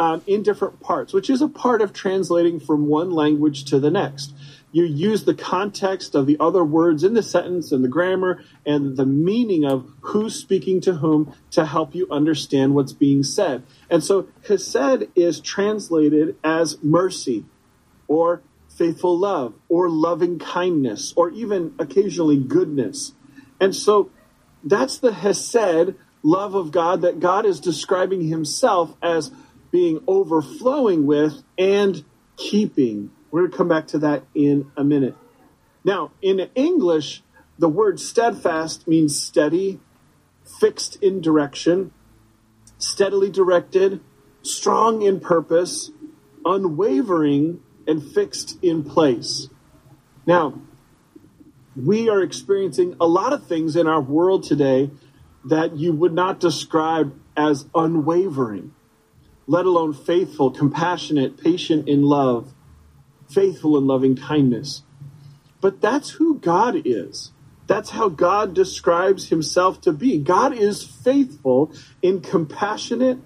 um, 0.00 0.20
in 0.26 0.42
different 0.42 0.80
parts, 0.80 1.12
which 1.12 1.30
is 1.30 1.40
a 1.40 1.48
part 1.48 1.80
of 1.80 1.92
translating 1.92 2.58
from 2.58 2.88
one 2.88 3.12
language 3.12 3.66
to 3.66 3.78
the 3.78 3.92
next. 3.92 4.34
You 4.76 4.84
use 4.84 5.24
the 5.24 5.32
context 5.32 6.14
of 6.14 6.26
the 6.26 6.36
other 6.38 6.62
words 6.62 7.02
in 7.02 7.14
the 7.14 7.22
sentence 7.22 7.72
and 7.72 7.82
the 7.82 7.88
grammar 7.88 8.42
and 8.66 8.94
the 8.94 9.06
meaning 9.06 9.64
of 9.64 9.90
who's 10.02 10.34
speaking 10.34 10.82
to 10.82 10.96
whom 10.96 11.32
to 11.52 11.64
help 11.64 11.94
you 11.94 12.06
understand 12.10 12.74
what's 12.74 12.92
being 12.92 13.22
said. 13.22 13.62
And 13.88 14.04
so 14.04 14.28
Hesed 14.46 15.08
is 15.16 15.40
translated 15.40 16.36
as 16.44 16.76
mercy 16.82 17.46
or 18.06 18.42
faithful 18.68 19.18
love 19.18 19.54
or 19.70 19.88
loving 19.88 20.38
kindness 20.38 21.14
or 21.16 21.30
even 21.30 21.74
occasionally 21.78 22.36
goodness. 22.36 23.12
And 23.58 23.74
so 23.74 24.10
that's 24.62 24.98
the 24.98 25.14
Hesed 25.14 25.94
love 26.22 26.54
of 26.54 26.70
God 26.70 27.00
that 27.00 27.18
God 27.18 27.46
is 27.46 27.60
describing 27.60 28.28
himself 28.28 28.94
as 29.02 29.30
being 29.70 30.04
overflowing 30.06 31.06
with 31.06 31.42
and 31.56 32.04
keeping. 32.36 33.10
We're 33.36 33.42
going 33.42 33.50
to 33.50 33.56
come 33.58 33.68
back 33.68 33.88
to 33.88 33.98
that 33.98 34.24
in 34.34 34.72
a 34.78 34.82
minute. 34.82 35.14
Now, 35.84 36.12
in 36.22 36.48
English, 36.54 37.22
the 37.58 37.68
word 37.68 38.00
steadfast 38.00 38.88
means 38.88 39.20
steady, 39.20 39.78
fixed 40.58 40.96
in 41.02 41.20
direction, 41.20 41.92
steadily 42.78 43.28
directed, 43.28 44.00
strong 44.40 45.02
in 45.02 45.20
purpose, 45.20 45.90
unwavering, 46.46 47.60
and 47.86 48.02
fixed 48.02 48.56
in 48.64 48.82
place. 48.82 49.50
Now, 50.24 50.58
we 51.76 52.08
are 52.08 52.22
experiencing 52.22 52.96
a 52.98 53.06
lot 53.06 53.34
of 53.34 53.46
things 53.46 53.76
in 53.76 53.86
our 53.86 54.00
world 54.00 54.44
today 54.44 54.90
that 55.44 55.76
you 55.76 55.92
would 55.92 56.14
not 56.14 56.40
describe 56.40 57.14
as 57.36 57.66
unwavering 57.74 58.72
let 59.46 59.64
alone 59.64 59.92
faithful, 59.92 60.50
compassionate, 60.50 61.38
patient 61.38 61.88
in 61.88 62.02
love, 62.02 62.52
faithful 63.28 63.76
in 63.76 63.86
loving 63.86 64.16
kindness. 64.16 64.82
But 65.60 65.80
that's 65.80 66.10
who 66.10 66.38
God 66.38 66.82
is. 66.84 67.32
That's 67.66 67.90
how 67.90 68.08
God 68.08 68.54
describes 68.54 69.28
himself 69.28 69.80
to 69.82 69.92
be. 69.92 70.18
God 70.18 70.56
is 70.56 70.84
faithful 70.84 71.72
in 72.00 72.20
compassionate, 72.20 73.18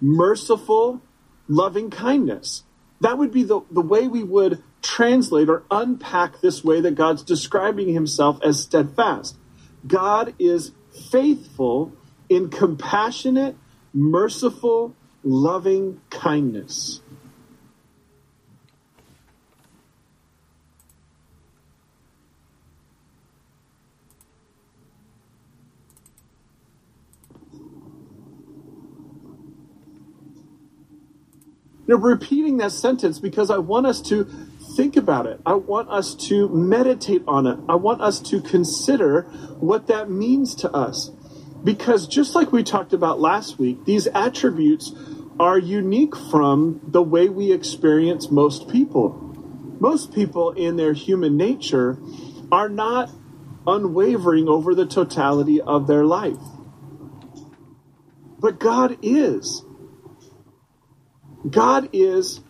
merciful, 0.00 1.00
loving 1.48 1.90
kindness. 1.90 2.64
That 3.00 3.18
would 3.18 3.32
be 3.32 3.44
the, 3.44 3.60
the 3.70 3.80
way 3.80 4.08
we 4.08 4.22
would 4.24 4.62
translate 4.82 5.48
or 5.48 5.64
unpack 5.70 6.40
this 6.40 6.64
way 6.64 6.80
that 6.80 6.94
God's 6.94 7.22
describing 7.22 7.92
himself 7.92 8.38
as 8.42 8.62
steadfast. 8.62 9.36
God 9.86 10.34
is 10.38 10.72
faithful 11.10 11.92
in 12.28 12.50
compassionate, 12.50 13.56
merciful, 13.92 14.94
loving 15.22 16.00
kindness. 16.10 17.00
Now, 31.86 31.96
repeating 31.96 32.56
that 32.58 32.72
sentence 32.72 33.18
because 33.18 33.50
I 33.50 33.58
want 33.58 33.86
us 33.86 34.00
to 34.02 34.24
think 34.76 34.96
about 34.96 35.26
it. 35.26 35.40
I 35.44 35.54
want 35.54 35.90
us 35.90 36.14
to 36.28 36.48
meditate 36.48 37.22
on 37.28 37.46
it. 37.46 37.58
I 37.68 37.74
want 37.74 38.00
us 38.00 38.20
to 38.20 38.40
consider 38.40 39.22
what 39.60 39.86
that 39.88 40.10
means 40.10 40.54
to 40.56 40.70
us. 40.70 41.10
Because 41.62 42.06
just 42.06 42.34
like 42.34 42.52
we 42.52 42.62
talked 42.62 42.92
about 42.92 43.20
last 43.20 43.58
week, 43.58 43.84
these 43.84 44.06
attributes 44.08 44.92
are 45.38 45.58
unique 45.58 46.16
from 46.16 46.80
the 46.84 47.02
way 47.02 47.28
we 47.28 47.52
experience 47.52 48.30
most 48.30 48.68
people. 48.68 49.12
Most 49.80 50.14
people, 50.14 50.52
in 50.52 50.76
their 50.76 50.92
human 50.92 51.36
nature, 51.36 51.98
are 52.52 52.68
not 52.68 53.10
unwavering 53.66 54.48
over 54.48 54.74
the 54.74 54.86
totality 54.86 55.60
of 55.60 55.86
their 55.86 56.04
life. 56.04 56.38
But 58.38 58.60
God 58.60 58.98
is. 59.02 59.64
God 61.48 61.90
is 61.92 62.40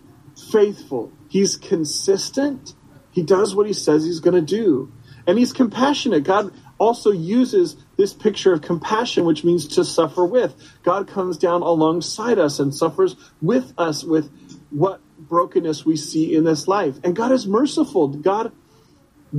faithful. 0.50 1.12
He's 1.28 1.56
consistent. 1.56 2.74
He 3.10 3.22
does 3.22 3.54
what 3.54 3.66
he 3.66 3.72
says 3.72 4.04
he's 4.04 4.20
going 4.20 4.34
to 4.34 4.42
do. 4.42 4.92
And 5.26 5.38
he's 5.38 5.52
compassionate. 5.52 6.24
God 6.24 6.52
also 6.78 7.10
uses 7.10 7.76
this 7.96 8.12
picture 8.12 8.52
of 8.52 8.62
compassion, 8.62 9.24
which 9.24 9.44
means 9.44 9.68
to 9.68 9.84
suffer 9.84 10.24
with. 10.24 10.54
God 10.82 11.08
comes 11.08 11.38
down 11.38 11.62
alongside 11.62 12.38
us 12.38 12.58
and 12.58 12.74
suffers 12.74 13.16
with 13.40 13.72
us 13.78 14.04
with 14.04 14.30
what 14.70 15.00
brokenness 15.18 15.84
we 15.84 15.96
see 15.96 16.34
in 16.34 16.44
this 16.44 16.68
life. 16.68 16.96
And 17.04 17.16
God 17.16 17.32
is 17.32 17.46
merciful. 17.46 18.08
God 18.08 18.52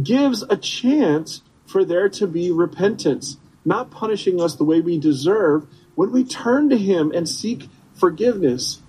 gives 0.01 0.41
a 0.43 0.57
chance 0.57 1.41
for 1.65 1.85
there 1.85 2.09
to 2.09 2.27
be 2.27 2.51
repentance, 2.51 3.38
not 3.63 3.91
punishing 3.91 4.41
us 4.41 4.55
the 4.55 4.63
way 4.63 4.81
we 4.81 4.97
deserve 4.97 5.67
when 5.95 6.12
we 6.12 6.24
turn 6.24 6.69
to 6.69 6.77
Him 6.77 7.12
and 7.13 7.27
seek 7.27 7.67
forgiveness 7.93 8.81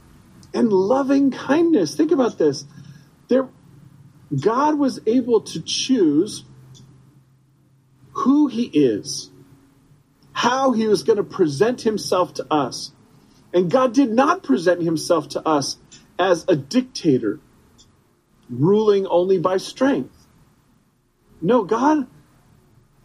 and 0.56 0.72
loving 0.72 1.30
kindness. 1.30 1.94
Think 1.94 2.10
about 2.10 2.38
this. 2.38 2.64
There, 3.28 3.48
God 4.40 4.78
was 4.78 5.00
able 5.06 5.42
to 5.42 5.62
choose 5.62 6.44
who 8.12 8.48
He 8.48 8.64
is 8.64 9.30
how 10.36 10.72
he 10.72 10.86
was 10.86 11.02
going 11.02 11.16
to 11.16 11.24
present 11.24 11.80
himself 11.80 12.34
to 12.34 12.46
us. 12.52 12.92
And 13.54 13.70
God 13.70 13.94
did 13.94 14.10
not 14.10 14.42
present 14.42 14.82
himself 14.82 15.30
to 15.30 15.48
us 15.48 15.78
as 16.18 16.44
a 16.46 16.54
dictator 16.54 17.40
ruling 18.50 19.06
only 19.06 19.38
by 19.38 19.56
strength. 19.56 20.14
No, 21.40 21.64
God 21.64 22.06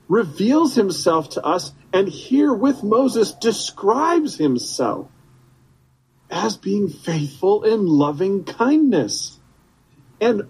reveals 0.09 0.75
himself 0.75 1.29
to 1.31 1.45
us 1.45 1.71
and 1.93 2.09
here 2.09 2.53
with 2.53 2.83
Moses 2.83 3.31
describes 3.31 4.35
himself 4.35 5.07
as 6.31 6.57
being 6.57 6.87
faithful 6.89 7.63
in 7.63 7.85
loving 7.85 8.43
kindness. 8.43 9.39
And 10.19 10.43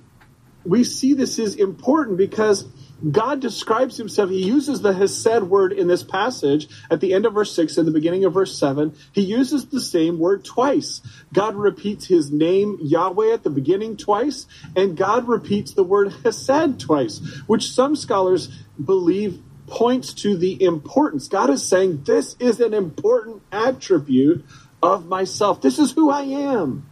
we 0.63 0.83
see 0.83 1.13
this 1.13 1.39
is 1.39 1.55
important 1.55 2.17
because 2.17 2.65
God 3.09 3.39
describes 3.39 3.97
himself. 3.97 4.29
He 4.29 4.45
uses 4.45 4.81
the 4.81 4.93
Hesed 4.93 5.43
word 5.43 5.73
in 5.73 5.87
this 5.87 6.03
passage 6.03 6.67
at 6.91 7.01
the 7.01 7.13
end 7.13 7.25
of 7.25 7.33
verse 7.33 7.55
6 7.55 7.77
and 7.77 7.87
the 7.87 7.91
beginning 7.91 8.25
of 8.25 8.33
verse 8.33 8.57
7. 8.59 8.95
He 9.11 9.21
uses 9.21 9.67
the 9.67 9.81
same 9.81 10.19
word 10.19 10.45
twice. 10.45 11.01
God 11.33 11.55
repeats 11.55 12.05
his 12.05 12.31
name 12.31 12.77
Yahweh 12.79 13.33
at 13.33 13.43
the 13.43 13.49
beginning 13.49 13.97
twice, 13.97 14.45
and 14.75 14.95
God 14.95 15.27
repeats 15.27 15.73
the 15.73 15.83
word 15.83 16.13
Hesed 16.23 16.79
twice, 16.79 17.19
which 17.47 17.71
some 17.71 17.95
scholars 17.95 18.49
believe 18.83 19.41
points 19.65 20.13
to 20.13 20.37
the 20.37 20.61
importance. 20.61 21.27
God 21.27 21.49
is 21.49 21.67
saying, 21.67 22.03
This 22.03 22.35
is 22.39 22.59
an 22.59 22.73
important 22.73 23.41
attribute 23.51 24.45
of 24.81 25.05
myself. 25.07 25.61
This 25.61 25.79
is 25.79 25.91
who 25.91 26.09
I 26.09 26.21
am 26.21 26.87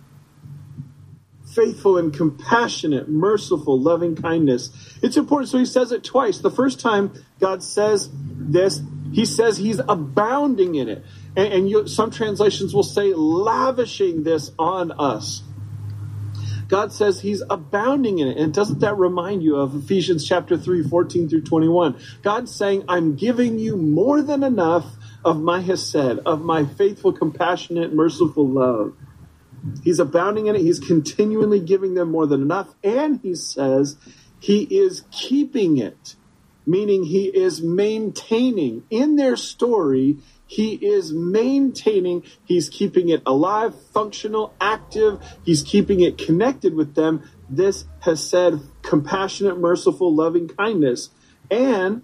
faithful 1.53 1.97
and 1.97 2.13
compassionate, 2.13 3.09
merciful, 3.09 3.79
loving 3.79 4.15
kindness. 4.15 4.69
It's 5.01 5.17
important. 5.17 5.49
So 5.49 5.57
he 5.57 5.65
says 5.65 5.91
it 5.91 6.03
twice. 6.03 6.39
The 6.39 6.51
first 6.51 6.79
time 6.79 7.13
God 7.39 7.63
says 7.63 8.09
this, 8.13 8.81
he 9.11 9.25
says 9.25 9.57
he's 9.57 9.79
abounding 9.79 10.75
in 10.75 10.89
it. 10.89 11.03
And, 11.35 11.53
and 11.53 11.69
you, 11.69 11.87
some 11.87 12.11
translations 12.11 12.73
will 12.73 12.83
say 12.83 13.13
lavishing 13.13 14.23
this 14.23 14.51
on 14.59 14.91
us. 14.91 15.43
God 16.67 16.93
says 16.93 17.19
he's 17.19 17.41
abounding 17.49 18.19
in 18.19 18.27
it. 18.27 18.37
And 18.37 18.53
doesn't 18.53 18.79
that 18.79 18.97
remind 18.97 19.41
you 19.41 19.55
of 19.55 19.75
Ephesians 19.75 20.27
chapter 20.27 20.55
3, 20.55 20.87
14 20.87 21.27
through 21.27 21.41
21? 21.41 21.99
God's 22.21 22.53
saying, 22.53 22.83
I'm 22.87 23.15
giving 23.15 23.57
you 23.57 23.75
more 23.75 24.21
than 24.21 24.43
enough 24.43 24.85
of 25.23 25.41
my 25.41 25.61
Hesed, 25.61 26.19
of 26.25 26.41
my 26.41 26.65
faithful, 26.65 27.11
compassionate, 27.11 27.93
merciful 27.93 28.47
love. 28.47 28.95
He's 29.83 29.99
abounding 29.99 30.47
in 30.47 30.55
it. 30.55 30.61
He's 30.61 30.79
continually 30.79 31.59
giving 31.59 31.93
them 31.93 32.11
more 32.11 32.25
than 32.25 32.41
enough. 32.41 32.73
And 32.83 33.19
he 33.21 33.35
says 33.35 33.97
he 34.39 34.63
is 34.63 35.03
keeping 35.11 35.77
it, 35.77 36.15
meaning 36.65 37.03
he 37.03 37.25
is 37.25 37.61
maintaining 37.61 38.83
in 38.89 39.17
their 39.17 39.35
story. 39.35 40.17
He 40.47 40.73
is 40.73 41.11
maintaining, 41.13 42.23
he's 42.45 42.69
keeping 42.69 43.09
it 43.09 43.21
alive, 43.25 43.75
functional, 43.93 44.53
active. 44.59 45.21
He's 45.43 45.61
keeping 45.61 45.99
it 45.99 46.17
connected 46.17 46.73
with 46.73 46.95
them. 46.95 47.29
This 47.49 47.85
Hesed 47.99 48.61
compassionate, 48.81 49.59
merciful, 49.59 50.13
loving 50.15 50.47
kindness. 50.47 51.09
And 51.51 52.03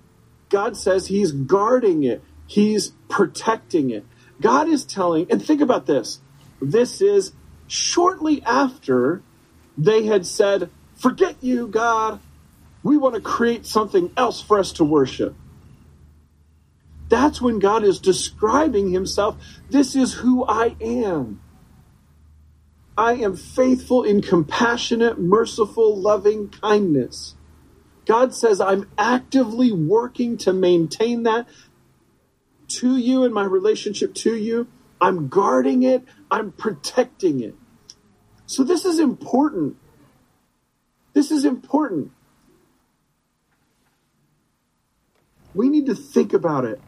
God 0.50 0.77
says 0.77 1.07
he's 1.07 1.31
guarding 1.31 2.03
it. 2.03 2.22
He's 2.48 2.90
protecting 3.10 3.90
it. 3.90 4.06
God 4.42 4.68
is 4.68 4.86
telling, 4.86 5.28
and 5.32 5.44
think 5.44 5.62
about 5.62 5.86
this. 5.86 6.20
This 6.62 7.02
is 7.02 7.34
shortly 7.68 8.44
after 8.44 9.22
they 9.78 10.06
had 10.06 10.25
said, 10.25 10.70
Forget 10.96 11.38
you, 11.42 11.68
God. 11.68 12.20
We 12.84 12.98
want 12.98 13.16
to 13.16 13.22
create 13.22 13.66
something 13.66 14.12
else 14.16 14.42
for 14.42 14.60
us 14.60 14.72
to 14.74 14.84
worship. 14.84 15.36
That's 17.10 17.42
when 17.42 17.60
God 17.60 17.84
is 17.84 18.00
describing 18.00 18.92
himself. 18.92 19.38
This 19.70 19.96
is 19.96 20.14
who 20.14 20.46
I 20.46 20.75
am. 20.80 21.42
I 22.98 23.14
am 23.16 23.36
faithful 23.36 24.04
in 24.04 24.22
compassionate, 24.22 25.20
merciful, 25.20 26.00
loving 26.00 26.50
kindness. 26.50 27.36
God 28.06 28.34
says, 28.34 28.62
I'm 28.62 28.90
actively 28.98 29.72
working 29.72 30.38
to 30.40 30.54
maintain 30.54 31.24
that 31.24 31.48
to 32.69 32.98
you 32.98 33.24
and 33.24 33.34
my 33.34 33.43
relationship 33.43 34.13
to 34.15 34.36
you. 34.36 34.67
I'm 35.01 35.27
guarding 35.27 35.84
it, 35.84 36.03
I'm 36.31 36.51
protecting 36.51 37.41
it. 37.41 37.55
So, 38.45 38.63
this 38.63 38.86
is 38.86 39.00
important. 39.00 39.77
This 41.13 41.31
is 41.31 41.45
important. 41.45 42.12
We 45.53 45.69
need 45.69 45.86
to 45.86 45.95
think 45.95 46.34
about 46.34 46.65
it. 46.65 46.81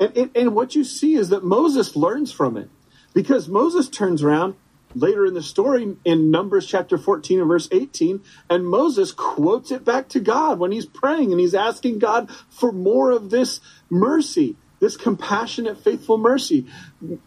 And, 0.00 0.16
and, 0.16 0.30
and, 0.36 0.54
what 0.54 0.74
you 0.74 0.84
see 0.84 1.14
is 1.14 1.28
that 1.28 1.44
Moses 1.44 1.94
learns 1.94 2.32
from 2.32 2.56
it 2.56 2.70
because 3.12 3.48
Moses 3.48 3.88
turns 3.88 4.22
around 4.22 4.54
later 4.94 5.26
in 5.26 5.34
the 5.34 5.42
story 5.42 5.96
in 6.04 6.30
Numbers 6.30 6.66
chapter 6.66 6.96
14 6.96 7.40
and 7.40 7.48
verse 7.48 7.68
18, 7.70 8.22
and 8.48 8.66
Moses 8.66 9.12
quotes 9.12 9.70
it 9.70 9.84
back 9.84 10.08
to 10.10 10.20
God 10.20 10.58
when 10.58 10.72
he's 10.72 10.86
praying 10.86 11.32
and 11.32 11.40
he's 11.40 11.54
asking 11.54 11.98
God 11.98 12.30
for 12.48 12.72
more 12.72 13.10
of 13.10 13.30
this 13.30 13.60
mercy, 13.90 14.56
this 14.80 14.96
compassionate, 14.96 15.82
faithful 15.82 16.18
mercy. 16.18 16.66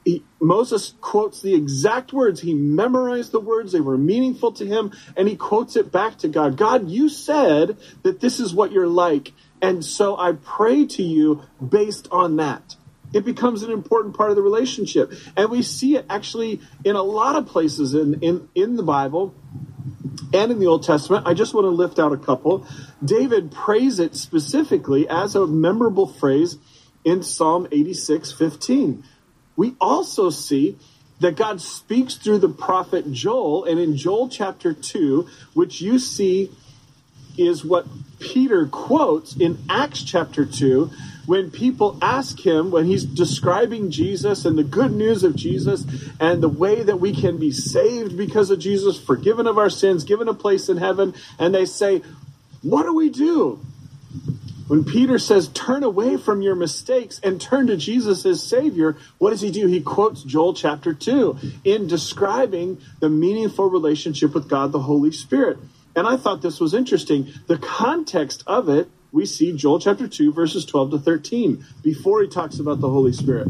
He, 0.05 0.24
Moses 0.39 0.93
quotes 1.01 1.41
the 1.41 1.53
exact 1.53 2.13
words. 2.13 2.41
He 2.41 2.53
memorized 2.53 3.31
the 3.31 3.39
words, 3.39 3.72
they 3.72 3.81
were 3.81 3.98
meaningful 3.98 4.51
to 4.53 4.65
him, 4.65 4.91
and 5.17 5.27
he 5.27 5.36
quotes 5.36 5.75
it 5.75 5.91
back 5.91 6.17
to 6.20 6.27
God 6.27 6.58
God, 6.58 6.89
you 6.89 7.10
said 7.10 7.77
that 8.03 8.20
this 8.20 8.39
is 8.39 8.53
what 8.53 8.72
you're 8.72 8.88
like 8.88 9.34
and 9.62 9.86
so 9.86 10.17
I 10.17 10.34
pray 10.34 10.86
to 10.86 11.03
you 11.03 11.43
based 11.65 12.08
on 12.12 12.38
that. 12.38 12.75
It 13.13 13.25
becomes 13.25 13.62
an 13.62 13.72
important 13.72 14.15
part 14.15 14.31
of 14.31 14.36
the 14.36 14.41
relationship. 14.41 15.12
And 15.36 15.50
we 15.50 15.62
see 15.62 15.98
it 15.98 16.05
actually 16.10 16.62
in 16.84 16.96
a 16.96 17.03
lot 17.03 17.36
of 17.36 17.46
places 17.46 17.93
in, 17.93 18.22
in, 18.22 18.50
in 18.55 18.77
the 18.77 18.84
Bible 18.84 19.36
and 20.34 20.51
in 20.51 20.60
the 20.60 20.67
Old 20.67 20.84
Testament. 20.84 21.27
I 21.27 21.34
just 21.34 21.53
want 21.53 21.65
to 21.65 21.70
lift 21.70 22.00
out 22.00 22.13
a 22.13 22.17
couple. 22.17 22.65
David 23.03 23.51
prays 23.51 24.00
it 24.00 24.15
specifically 24.15 25.08
as 25.10 25.36
a 25.36 25.46
memorable 25.46 26.08
phrase 26.08 26.58
in 27.03 27.24
Psalm 27.24 27.67
86 27.72 28.31
15. 28.31 29.03
We 29.55 29.75
also 29.79 30.29
see 30.29 30.77
that 31.20 31.36
God 31.36 31.62
speaks 31.62 32.15
through 32.15 32.39
the 32.39 32.50
prophet 32.50 33.12
Joel, 33.12 33.65
and 33.65 33.79
in 33.79 33.96
Joel 33.96 34.27
chapter 34.27 34.74
2, 34.74 35.27
which 35.53 35.81
you 35.81 36.00
see 36.00 36.51
is 37.38 37.63
what 37.63 37.86
Peter 38.20 38.67
quotes 38.67 39.36
in 39.36 39.58
Acts 39.70 40.03
chapter 40.03 40.46
2 40.46 40.89
when 41.25 41.51
people 41.51 41.98
ask 42.01 42.39
him, 42.39 42.72
when 42.72 42.86
he's 42.86 43.05
describing 43.05 43.91
Jesus 43.91 44.43
and 44.46 44.58
the 44.58 44.63
good 44.63 44.91
news 44.91 45.24
of 45.24 45.36
Jesus 45.36 45.86
and 46.20 46.41
the 46.41 46.50
way 46.50 46.81
that 46.84 47.00
we 47.00 47.13
can 47.13 47.38
be 47.38 47.51
saved 47.51 48.17
because 48.17 48.50
of 48.50 48.60
Jesus, 48.60 49.00
forgiven 49.00 49.48
of 49.48 49.58
our 49.58 49.70
sins, 49.70 50.03
given 50.03 50.27
a 50.27 50.34
place 50.34 50.67
in 50.67 50.77
heaven, 50.77 51.13
and 51.38 51.53
they 51.53 51.65
say, 51.65 52.01
What 52.63 52.84
do 52.84 52.93
we 52.93 53.10
do? 53.10 53.63
When 54.72 54.86
Peter 54.86 55.20
says, 55.20 55.50
Turn 55.50 55.84
away 55.84 56.16
from 56.16 56.42
your 56.42 56.56
mistakes 56.56 57.20
and 57.22 57.42
turn 57.42 57.68
to 57.68 57.75
Jesus 57.75 58.25
as 58.25 58.42
Savior, 58.42 58.96
what 59.18 59.32
does 59.32 59.42
he 59.42 59.51
do? 59.51 59.68
He 59.68 59.82
quotes 59.82 60.24
Joel 60.24 60.54
chapter 60.54 60.94
2 60.94 61.38
in 61.66 61.88
describing 61.88 62.80
the 63.01 63.10
meaningful 63.10 63.70
relationship 63.70 64.34
with 64.34 64.48
God 64.48 64.72
the 64.72 64.80
Holy 64.80 65.12
Spirit. 65.12 65.58
And 65.94 66.08
I 66.08 66.16
thought 66.16 66.42
this 66.42 66.62
was 66.62 66.74
interesting. 66.74 67.34
The 67.48 67.58
context 67.58 68.46
of 68.48 68.70
it, 68.70 68.90
we 69.12 69.25
see 69.25 69.51
Joel 69.51 69.82
chapter 69.82 70.08
2, 70.08 70.32
verses 70.32 70.63
12 70.63 70.92
to 70.92 71.00
13, 71.00 71.66
before 71.84 72.22
he 72.22 72.30
talks 72.30 72.58
about 72.58 72.80
the 72.80 72.90
Holy 72.90 73.12
Spirit. 73.12 73.50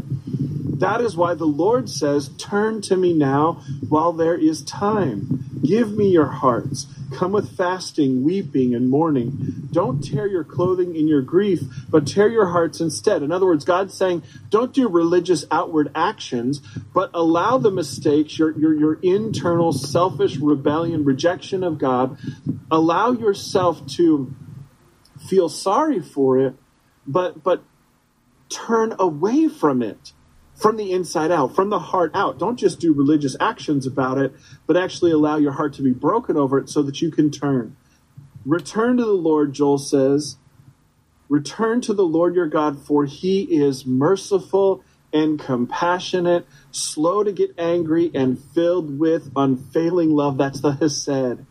That 0.80 1.00
is 1.00 1.16
why 1.16 1.34
the 1.34 1.44
Lord 1.44 1.88
says, 1.88 2.30
Turn 2.36 2.80
to 2.82 2.96
me 2.96 3.12
now 3.12 3.62
while 3.88 4.12
there 4.12 4.36
is 4.36 4.64
time. 4.64 5.44
Give 5.62 5.96
me 5.96 6.08
your 6.08 6.26
hearts. 6.26 6.88
Come 7.14 7.32
with 7.32 7.56
fasting, 7.56 8.24
weeping, 8.24 8.74
and 8.74 8.88
mourning. 8.88 9.68
Don't 9.70 10.02
tear 10.02 10.26
your 10.26 10.44
clothing 10.44 10.96
in 10.96 11.08
your 11.08 11.22
grief, 11.22 11.60
but 11.88 12.06
tear 12.06 12.28
your 12.28 12.46
hearts 12.46 12.80
instead. 12.80 13.22
In 13.22 13.32
other 13.32 13.46
words, 13.46 13.64
God's 13.64 13.94
saying, 13.94 14.22
don't 14.50 14.72
do 14.72 14.88
religious 14.88 15.44
outward 15.50 15.90
actions, 15.94 16.60
but 16.94 17.10
allow 17.14 17.58
the 17.58 17.70
mistakes, 17.70 18.38
your, 18.38 18.58
your, 18.58 18.74
your 18.74 18.98
internal 19.02 19.72
selfish 19.72 20.36
rebellion, 20.36 21.04
rejection 21.04 21.62
of 21.62 21.78
God, 21.78 22.18
allow 22.70 23.12
yourself 23.12 23.86
to 23.96 24.34
feel 25.28 25.48
sorry 25.48 26.00
for 26.00 26.38
it, 26.38 26.54
but, 27.06 27.42
but 27.42 27.62
turn 28.48 28.94
away 28.98 29.48
from 29.48 29.82
it 29.82 30.12
from 30.62 30.76
the 30.76 30.92
inside 30.92 31.32
out, 31.32 31.56
from 31.56 31.70
the 31.70 31.78
heart 31.80 32.12
out. 32.14 32.38
Don't 32.38 32.56
just 32.56 32.78
do 32.78 32.94
religious 32.94 33.36
actions 33.40 33.84
about 33.84 34.16
it, 34.18 34.32
but 34.66 34.76
actually 34.76 35.10
allow 35.10 35.36
your 35.36 35.52
heart 35.52 35.74
to 35.74 35.82
be 35.82 35.92
broken 35.92 36.36
over 36.36 36.56
it 36.56 36.68
so 36.68 36.82
that 36.82 37.02
you 37.02 37.10
can 37.10 37.32
turn. 37.32 37.76
Return 38.46 38.96
to 38.96 39.04
the 39.04 39.10
Lord, 39.10 39.52
Joel 39.52 39.78
says. 39.78 40.36
Return 41.28 41.80
to 41.82 41.92
the 41.92 42.04
Lord 42.04 42.36
your 42.36 42.46
God, 42.46 42.86
for 42.86 43.04
he 43.04 43.42
is 43.42 43.84
merciful 43.84 44.84
and 45.12 45.38
compassionate, 45.38 46.46
slow 46.70 47.24
to 47.24 47.32
get 47.32 47.54
angry, 47.58 48.10
and 48.14 48.38
filled 48.38 48.98
with 48.98 49.32
unfailing 49.34 50.10
love. 50.10 50.38
That's 50.38 50.60
the 50.60 50.72
Hesed. 50.72 51.44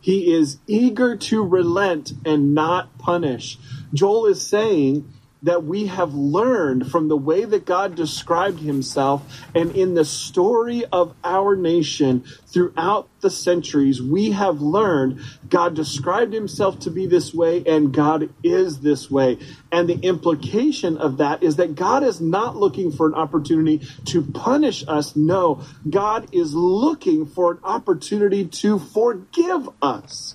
He 0.00 0.32
is 0.32 0.58
eager 0.68 1.16
to 1.16 1.42
relent 1.42 2.12
and 2.24 2.54
not 2.54 2.96
punish. 2.96 3.58
Joel 3.92 4.26
is 4.26 4.46
saying 4.46 5.12
that 5.46 5.64
we 5.64 5.86
have 5.86 6.12
learned 6.12 6.90
from 6.90 7.06
the 7.06 7.16
way 7.16 7.44
that 7.44 7.64
God 7.64 7.94
described 7.94 8.58
himself 8.58 9.22
and 9.54 9.70
in 9.76 9.94
the 9.94 10.04
story 10.04 10.84
of 10.92 11.14
our 11.22 11.54
nation 11.54 12.24
throughout 12.48 13.08
the 13.20 13.30
centuries, 13.30 14.02
we 14.02 14.32
have 14.32 14.60
learned 14.60 15.20
God 15.48 15.76
described 15.76 16.32
himself 16.32 16.80
to 16.80 16.90
be 16.90 17.06
this 17.06 17.32
way 17.32 17.62
and 17.64 17.94
God 17.94 18.28
is 18.42 18.80
this 18.80 19.08
way. 19.08 19.38
And 19.70 19.88
the 19.88 20.00
implication 20.00 20.98
of 20.98 21.18
that 21.18 21.44
is 21.44 21.56
that 21.56 21.76
God 21.76 22.02
is 22.02 22.20
not 22.20 22.56
looking 22.56 22.90
for 22.90 23.06
an 23.06 23.14
opportunity 23.14 23.86
to 24.06 24.22
punish 24.22 24.84
us. 24.88 25.14
No, 25.14 25.62
God 25.88 26.28
is 26.34 26.54
looking 26.54 27.24
for 27.24 27.52
an 27.52 27.58
opportunity 27.62 28.46
to 28.46 28.80
forgive 28.80 29.68
us. 29.80 30.34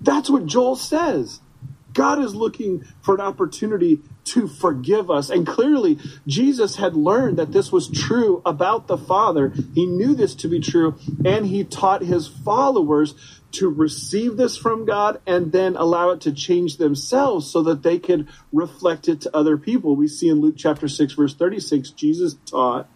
That's 0.00 0.30
what 0.30 0.46
Joel 0.46 0.76
says. 0.76 1.40
God 1.98 2.22
is 2.22 2.32
looking 2.32 2.84
for 3.02 3.16
an 3.16 3.20
opportunity 3.20 3.98
to 4.26 4.46
forgive 4.46 5.10
us. 5.10 5.30
And 5.30 5.44
clearly, 5.44 5.98
Jesus 6.28 6.76
had 6.76 6.94
learned 6.94 7.38
that 7.38 7.50
this 7.50 7.72
was 7.72 7.90
true 7.90 8.40
about 8.46 8.86
the 8.86 8.96
Father. 8.96 9.52
He 9.74 9.84
knew 9.84 10.14
this 10.14 10.36
to 10.36 10.48
be 10.48 10.60
true, 10.60 10.96
and 11.24 11.44
he 11.44 11.64
taught 11.64 12.02
his 12.02 12.28
followers 12.28 13.16
to 13.50 13.68
receive 13.68 14.36
this 14.36 14.56
from 14.56 14.84
God 14.84 15.20
and 15.26 15.50
then 15.50 15.74
allow 15.74 16.10
it 16.10 16.20
to 16.20 16.30
change 16.30 16.76
themselves 16.76 17.50
so 17.50 17.64
that 17.64 17.82
they 17.82 17.98
could 17.98 18.28
reflect 18.52 19.08
it 19.08 19.22
to 19.22 19.36
other 19.36 19.56
people. 19.58 19.96
We 19.96 20.06
see 20.06 20.28
in 20.28 20.40
Luke 20.40 20.54
chapter 20.56 20.86
6, 20.86 21.14
verse 21.14 21.34
36, 21.34 21.90
Jesus 21.90 22.36
taught, 22.46 22.88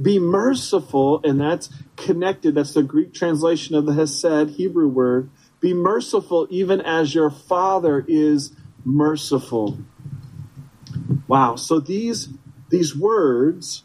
Be 0.00 0.18
merciful, 0.18 1.20
and 1.24 1.38
that's 1.38 1.68
connected. 1.96 2.54
That's 2.54 2.72
the 2.72 2.82
Greek 2.82 3.12
translation 3.12 3.74
of 3.74 3.84
the 3.84 3.92
Hesed 3.92 4.56
Hebrew 4.56 4.88
word 4.88 5.28
be 5.60 5.74
merciful 5.74 6.46
even 6.50 6.80
as 6.80 7.14
your 7.14 7.30
Father 7.30 8.04
is 8.08 8.52
merciful. 8.84 9.78
Wow. 11.28 11.56
So 11.56 11.80
these, 11.80 12.28
these 12.70 12.96
words, 12.96 13.84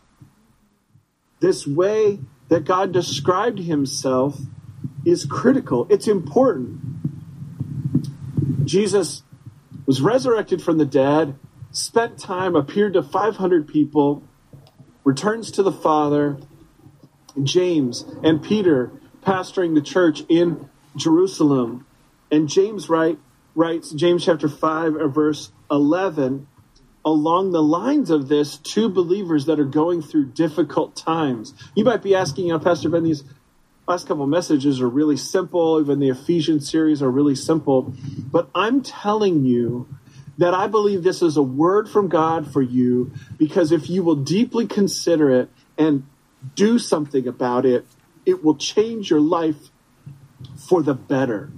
this 1.42 1.68
way 1.68 2.20
that 2.48 2.66
God 2.66 2.92
described 2.92 3.60
himself 3.60 4.40
is 5.06 5.26
critical. 5.26 5.86
It's 5.90 6.08
important. 6.08 6.80
Jesus 8.66 9.22
was 9.86 10.02
resurrected 10.02 10.62
from 10.62 10.78
the 10.78 10.86
dead, 10.86 11.38
spent 11.72 12.18
time, 12.18 12.56
appeared 12.56 12.94
to 12.94 13.04
500 13.04 13.68
people, 13.68 14.24
returns 15.04 15.52
to 15.52 15.64
the 15.64 15.72
Father. 15.72 16.38
James 17.44 18.06
and 18.24 18.42
Peter 18.42 18.92
pastoring 19.22 19.76
the 19.76 19.82
church 19.82 20.24
in 20.30 20.70
Jerusalem. 20.96 21.86
And 22.32 22.48
James 22.48 22.90
write, 22.90 23.20
writes, 23.54 23.92
James 23.92 24.26
chapter 24.26 24.50
5, 24.50 24.96
uh, 24.96 25.08
verse 25.08 25.52
11, 25.70 26.48
along 27.04 27.52
the 27.52 27.62
lines 27.62 28.10
of 28.10 28.28
this 28.28 28.58
two 28.58 28.90
believers 28.90 29.46
that 29.46 29.60
are 29.60 29.66
going 29.66 30.02
through 30.02 30.26
difficult 30.28 30.96
times. 30.96 31.54
You 31.76 31.84
might 31.84 32.02
be 32.02 32.16
asking, 32.16 32.48
you 32.48 32.54
know, 32.54 32.60
Pastor 32.60 32.90
Ben, 32.90 33.04
these 33.04 33.24
last 33.88 34.08
couple 34.08 34.26
messages 34.26 34.82
are 34.82 34.90
really 34.90 35.18
simple. 35.18 35.80
Even 35.80 36.00
the 36.00 36.10
Ephesians 36.10 36.70
series 36.70 37.02
are 37.02 37.12
really 37.12 37.36
simple. 37.36 37.94
But 38.32 38.50
I'm 38.56 38.82
telling 38.82 39.46
you 39.46 39.88
that 40.38 40.54
I 40.54 40.68
believe 40.68 41.04
this 41.04 41.22
is 41.22 41.38
a 41.38 41.44
word 41.44 41.88
from 41.90 42.10
God 42.10 42.52
for 42.52 42.62
you 42.62 43.14
because 43.38 43.72
if 43.72 43.90
you 43.90 44.04
will 44.04 44.16
deeply 44.16 44.68
consider 44.68 45.32
it 45.32 45.50
and 45.78 46.06
do 46.56 46.78
something 46.78 47.28
about 47.28 47.66
it, 47.66 47.86
it 48.26 48.44
will 48.44 48.56
change 48.56 49.10
your 49.10 49.22
life 49.22 49.56
for 50.56 50.82
the 50.82 50.94
better. 50.94 51.52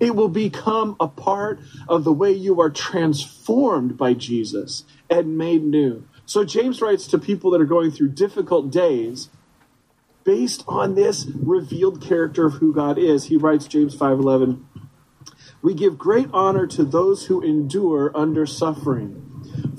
It 0.00 0.16
will 0.16 0.28
become 0.28 0.96
a 0.98 1.08
part 1.08 1.60
of 1.88 2.04
the 2.04 2.12
way 2.12 2.32
you 2.32 2.60
are 2.60 2.70
transformed 2.70 3.96
by 3.96 4.14
Jesus 4.14 4.84
and 5.08 5.38
made 5.38 5.62
new. 5.62 6.04
So 6.26 6.44
James 6.44 6.80
writes 6.80 7.06
to 7.08 7.18
people 7.18 7.50
that 7.50 7.60
are 7.60 7.66
going 7.66 7.90
through 7.90 8.10
difficult 8.10 8.70
days 8.70 9.28
based 10.24 10.64
on 10.68 10.94
this 10.94 11.26
revealed 11.26 12.00
character 12.00 12.46
of 12.46 12.54
who 12.54 12.72
God 12.72 12.98
is. 12.98 13.24
He 13.24 13.36
writes 13.36 13.66
James 13.66 13.94
5:11, 13.94 14.64
"We 15.62 15.74
give 15.74 15.98
great 15.98 16.28
honor 16.32 16.66
to 16.68 16.84
those 16.84 17.26
who 17.26 17.40
endure 17.40 18.10
under 18.14 18.46
suffering." 18.46 19.31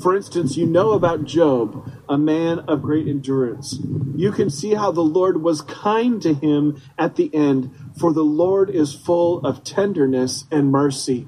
For 0.04 0.18
instance, 0.18 0.58
you 0.58 0.66
know 0.66 0.92
about 0.92 1.24
Job, 1.24 1.90
a 2.10 2.18
man 2.18 2.60
of 2.68 2.82
great 2.82 3.08
endurance. 3.08 3.80
You 4.14 4.34
can 4.34 4.50
see 4.50 4.74
how 4.74 4.92
the 4.92 5.00
Lord 5.00 5.42
was 5.42 5.62
kind 5.62 6.22
to 6.24 6.34
him 6.34 6.82
at 6.98 7.16
the 7.16 7.34
end, 7.34 7.72
for 7.98 8.12
the 8.12 8.22
Lord 8.22 8.70
is 8.70 8.94
full 8.94 9.40
of 9.46 9.64
tenderness 9.64 10.44
and 10.52 10.70
mercy. 10.74 11.26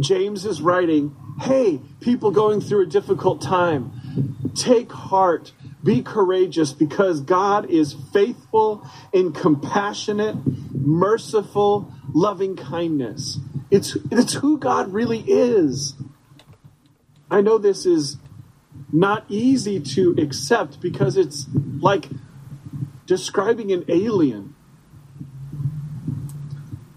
James 0.00 0.44
is 0.44 0.60
writing, 0.60 1.14
Hey, 1.40 1.80
people 2.00 2.32
going 2.32 2.60
through 2.60 2.82
a 2.82 2.86
difficult 2.86 3.40
time, 3.40 4.52
take 4.56 4.90
heart, 4.90 5.52
be 5.84 6.02
courageous, 6.02 6.72
because 6.72 7.20
God 7.20 7.70
is 7.70 7.94
faithful 8.12 8.84
in 9.12 9.30
compassionate, 9.30 10.34
merciful, 10.74 11.94
loving 12.12 12.56
kindness. 12.56 13.38
It's, 13.70 13.96
it's 14.10 14.34
who 14.34 14.58
God 14.58 14.92
really 14.92 15.20
is. 15.20 15.94
I 17.30 17.40
know 17.40 17.58
this 17.58 17.86
is 17.86 18.16
not 18.92 19.24
easy 19.28 19.80
to 19.80 20.14
accept 20.18 20.80
because 20.80 21.16
it's 21.16 21.46
like 21.78 22.08
describing 23.06 23.72
an 23.72 23.84
alien. 23.88 24.54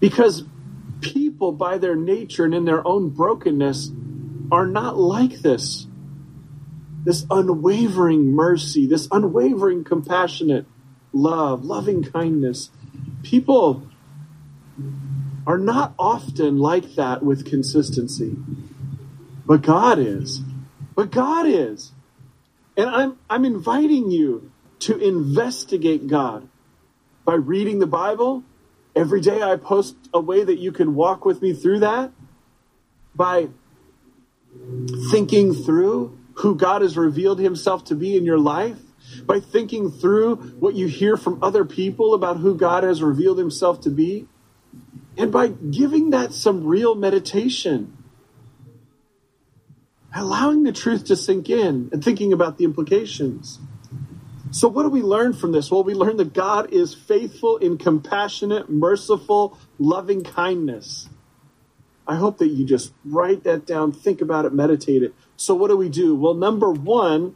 Because 0.00 0.44
people, 1.00 1.52
by 1.52 1.78
their 1.78 1.96
nature 1.96 2.44
and 2.44 2.54
in 2.54 2.64
their 2.64 2.86
own 2.86 3.10
brokenness, 3.10 3.90
are 4.50 4.66
not 4.66 4.96
like 4.98 5.40
this. 5.40 5.86
This 7.04 7.26
unwavering 7.30 8.32
mercy, 8.32 8.86
this 8.86 9.08
unwavering 9.10 9.84
compassionate 9.84 10.66
love, 11.12 11.64
loving 11.64 12.02
kindness. 12.02 12.70
People 13.22 13.86
are 15.46 15.58
not 15.58 15.94
often 15.98 16.58
like 16.58 16.94
that 16.94 17.22
with 17.22 17.44
consistency. 17.44 18.36
But 19.46 19.62
God 19.62 19.98
is. 19.98 20.40
But 20.94 21.10
God 21.10 21.46
is. 21.46 21.92
And 22.76 22.88
I'm, 22.88 23.18
I'm 23.28 23.44
inviting 23.44 24.10
you 24.10 24.50
to 24.80 24.98
investigate 24.98 26.06
God 26.06 26.48
by 27.24 27.34
reading 27.34 27.78
the 27.78 27.86
Bible. 27.86 28.42
Every 28.96 29.20
day 29.20 29.42
I 29.42 29.56
post 29.56 29.96
a 30.12 30.20
way 30.20 30.44
that 30.44 30.58
you 30.58 30.72
can 30.72 30.94
walk 30.94 31.24
with 31.24 31.42
me 31.42 31.52
through 31.52 31.80
that. 31.80 32.12
By 33.14 33.48
thinking 35.10 35.54
through 35.54 36.18
who 36.34 36.54
God 36.56 36.82
has 36.82 36.96
revealed 36.96 37.38
himself 37.38 37.84
to 37.86 37.94
be 37.94 38.16
in 38.16 38.24
your 38.24 38.38
life. 38.38 38.78
By 39.26 39.40
thinking 39.40 39.90
through 39.90 40.36
what 40.36 40.74
you 40.74 40.86
hear 40.86 41.16
from 41.16 41.42
other 41.42 41.64
people 41.64 42.14
about 42.14 42.38
who 42.38 42.56
God 42.56 42.82
has 42.82 43.02
revealed 43.02 43.38
himself 43.38 43.80
to 43.82 43.90
be. 43.90 44.26
And 45.16 45.30
by 45.30 45.48
giving 45.48 46.10
that 46.10 46.32
some 46.32 46.64
real 46.64 46.94
meditation 46.94 47.96
allowing 50.14 50.62
the 50.62 50.72
truth 50.72 51.04
to 51.06 51.16
sink 51.16 51.50
in 51.50 51.88
and 51.92 52.02
thinking 52.02 52.32
about 52.32 52.56
the 52.56 52.64
implications. 52.64 53.58
So, 54.50 54.68
what 54.68 54.84
do 54.84 54.88
we 54.88 55.02
learn 55.02 55.32
from 55.32 55.50
this? 55.50 55.70
Well, 55.70 55.82
we 55.82 55.94
learn 55.94 56.16
that 56.18 56.32
God 56.32 56.72
is 56.72 56.94
faithful 56.94 57.56
in 57.56 57.76
compassionate, 57.76 58.70
merciful, 58.70 59.58
loving 59.78 60.22
kindness. 60.22 61.08
I 62.06 62.16
hope 62.16 62.38
that 62.38 62.48
you 62.48 62.64
just 62.64 62.92
write 63.04 63.44
that 63.44 63.66
down, 63.66 63.92
think 63.92 64.20
about 64.20 64.44
it, 64.44 64.52
meditate 64.52 65.02
it. 65.02 65.14
So, 65.36 65.54
what 65.54 65.68
do 65.68 65.76
we 65.76 65.88
do? 65.88 66.14
Well, 66.14 66.34
number 66.34 66.70
one, 66.70 67.34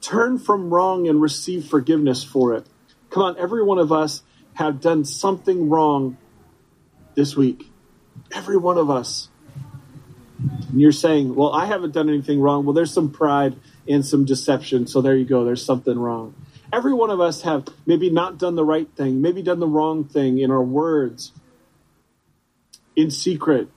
turn 0.00 0.38
from 0.38 0.70
wrong 0.72 1.06
and 1.06 1.20
receive 1.20 1.66
forgiveness 1.66 2.24
for 2.24 2.54
it. 2.54 2.66
Come 3.10 3.22
on, 3.22 3.38
every 3.38 3.62
one 3.62 3.78
of 3.78 3.92
us 3.92 4.22
have 4.54 4.80
done 4.80 5.04
something 5.04 5.68
wrong 5.68 6.16
this 7.14 7.36
week. 7.36 7.70
Every 8.32 8.56
one 8.56 8.78
of 8.78 8.90
us. 8.90 9.28
And 10.38 10.80
you're 10.80 10.92
saying, 10.92 11.34
well, 11.34 11.52
I 11.52 11.66
haven't 11.66 11.92
done 11.92 12.08
anything 12.08 12.40
wrong. 12.40 12.64
Well, 12.64 12.74
there's 12.74 12.92
some 12.92 13.10
pride 13.10 13.56
and 13.88 14.04
some 14.04 14.24
deception. 14.24 14.86
So 14.86 15.00
there 15.00 15.16
you 15.16 15.24
go. 15.24 15.44
There's 15.44 15.64
something 15.64 15.98
wrong. 15.98 16.34
Every 16.72 16.92
one 16.92 17.10
of 17.10 17.20
us 17.20 17.42
have 17.42 17.66
maybe 17.86 18.10
not 18.10 18.38
done 18.38 18.54
the 18.54 18.64
right 18.64 18.88
thing, 18.94 19.22
maybe 19.22 19.42
done 19.42 19.58
the 19.58 19.66
wrong 19.66 20.04
thing 20.04 20.38
in 20.38 20.50
our 20.50 20.62
words, 20.62 21.32
in 22.94 23.10
secret, 23.10 23.68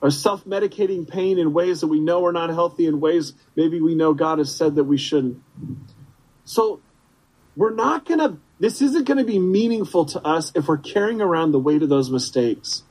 or 0.00 0.10
self 0.10 0.44
medicating 0.44 1.08
pain 1.08 1.38
in 1.38 1.52
ways 1.52 1.80
that 1.80 1.88
we 1.88 2.00
know 2.00 2.24
are 2.24 2.32
not 2.32 2.50
healthy, 2.50 2.86
in 2.86 3.00
ways 3.00 3.34
maybe 3.56 3.80
we 3.80 3.94
know 3.94 4.14
God 4.14 4.38
has 4.38 4.54
said 4.54 4.76
that 4.76 4.84
we 4.84 4.96
shouldn't. 4.96 5.42
So 6.44 6.80
we're 7.56 7.74
not 7.74 8.06
going 8.06 8.20
to, 8.20 8.38
this 8.60 8.80
isn't 8.80 9.06
going 9.06 9.18
to 9.18 9.24
be 9.24 9.38
meaningful 9.38 10.04
to 10.06 10.24
us 10.24 10.52
if 10.54 10.68
we're 10.68 10.78
carrying 10.78 11.20
around 11.20 11.52
the 11.52 11.58
weight 11.58 11.82
of 11.82 11.88
those 11.88 12.10
mistakes. 12.10 12.84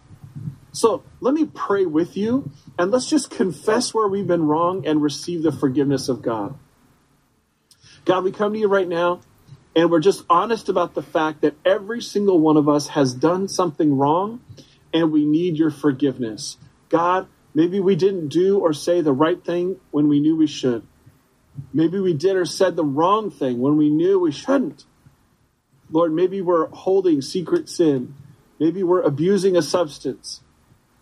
So 0.72 1.04
let 1.20 1.34
me 1.34 1.46
pray 1.46 1.86
with 1.86 2.16
you 2.16 2.52
and 2.78 2.92
let's 2.92 3.10
just 3.10 3.32
confess 3.32 3.94
where 3.94 4.08
we've 4.08 4.28
been 4.28 4.46
wrong 4.46 4.86
and 4.86 5.02
receive 5.02 5.44
the 5.44 5.52
forgiveness 5.52 6.10
of 6.10 6.22
God. 6.22 6.58
God, 8.06 8.24
we 8.24 8.32
come 8.32 8.54
to 8.54 8.60
you 8.60 8.68
right 8.68 8.88
now 8.88 9.22
and 9.76 9.90
we're 9.90 10.00
just 10.00 10.26
honest 10.30 10.70
about 10.70 10.94
the 10.94 11.02
fact 11.02 11.42
that 11.42 11.56
every 11.66 12.02
single 12.02 12.40
one 12.40 12.58
of 12.58 12.70
us 12.70 12.90
has 12.90 13.14
done 13.14 13.48
something 13.48 13.98
wrong 13.98 14.42
and 14.94 15.12
we 15.12 15.26
need 15.26 15.58
your 15.58 15.72
forgiveness. 15.72 16.58
God, 16.90 17.28
maybe 17.54 17.80
we 17.80 17.96
didn't 17.96 18.30
do 18.30 18.60
or 18.60 18.74
say 18.74 19.02
the 19.02 19.14
right 19.14 19.44
thing 19.44 19.80
when 19.92 20.08
we 20.08 20.20
knew 20.20 20.36
we 20.36 20.48
should. 20.48 20.86
Maybe 21.74 22.00
we 22.00 22.14
did 22.14 22.36
or 22.36 22.46
said 22.46 22.76
the 22.76 22.86
wrong 22.86 23.32
thing 23.32 23.60
when 23.60 23.78
we 23.78 23.90
knew 23.90 24.20
we 24.20 24.32
shouldn't. 24.32 24.86
Lord, 25.92 26.14
maybe 26.14 26.42
we're 26.42 26.68
holding 26.68 27.22
secret 27.22 27.70
sin. 27.70 28.16
Maybe 28.60 28.84
we're 28.84 29.02
abusing 29.02 29.56
a 29.56 29.62
substance. 29.62 30.42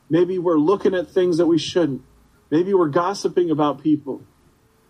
Maybe 0.10 0.40
we're 0.40 0.58
looking 0.58 0.94
at 0.94 1.12
things 1.12 1.38
that 1.38 1.48
we 1.48 1.58
shouldn't. 1.58 2.02
Maybe 2.50 2.74
we're 2.74 2.88
gossiping 2.88 3.52
about 3.52 3.84
people. 3.84 4.22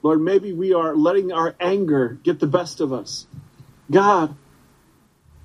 Lord, 0.04 0.22
maybe 0.22 0.54
we 0.54 0.74
are 0.74 0.96
letting 0.96 1.32
our 1.32 1.56
anger 1.60 2.20
get 2.24 2.40
the 2.40 2.48
best 2.48 2.82
of 2.82 2.94
us. 2.94 3.28
God, 3.90 4.36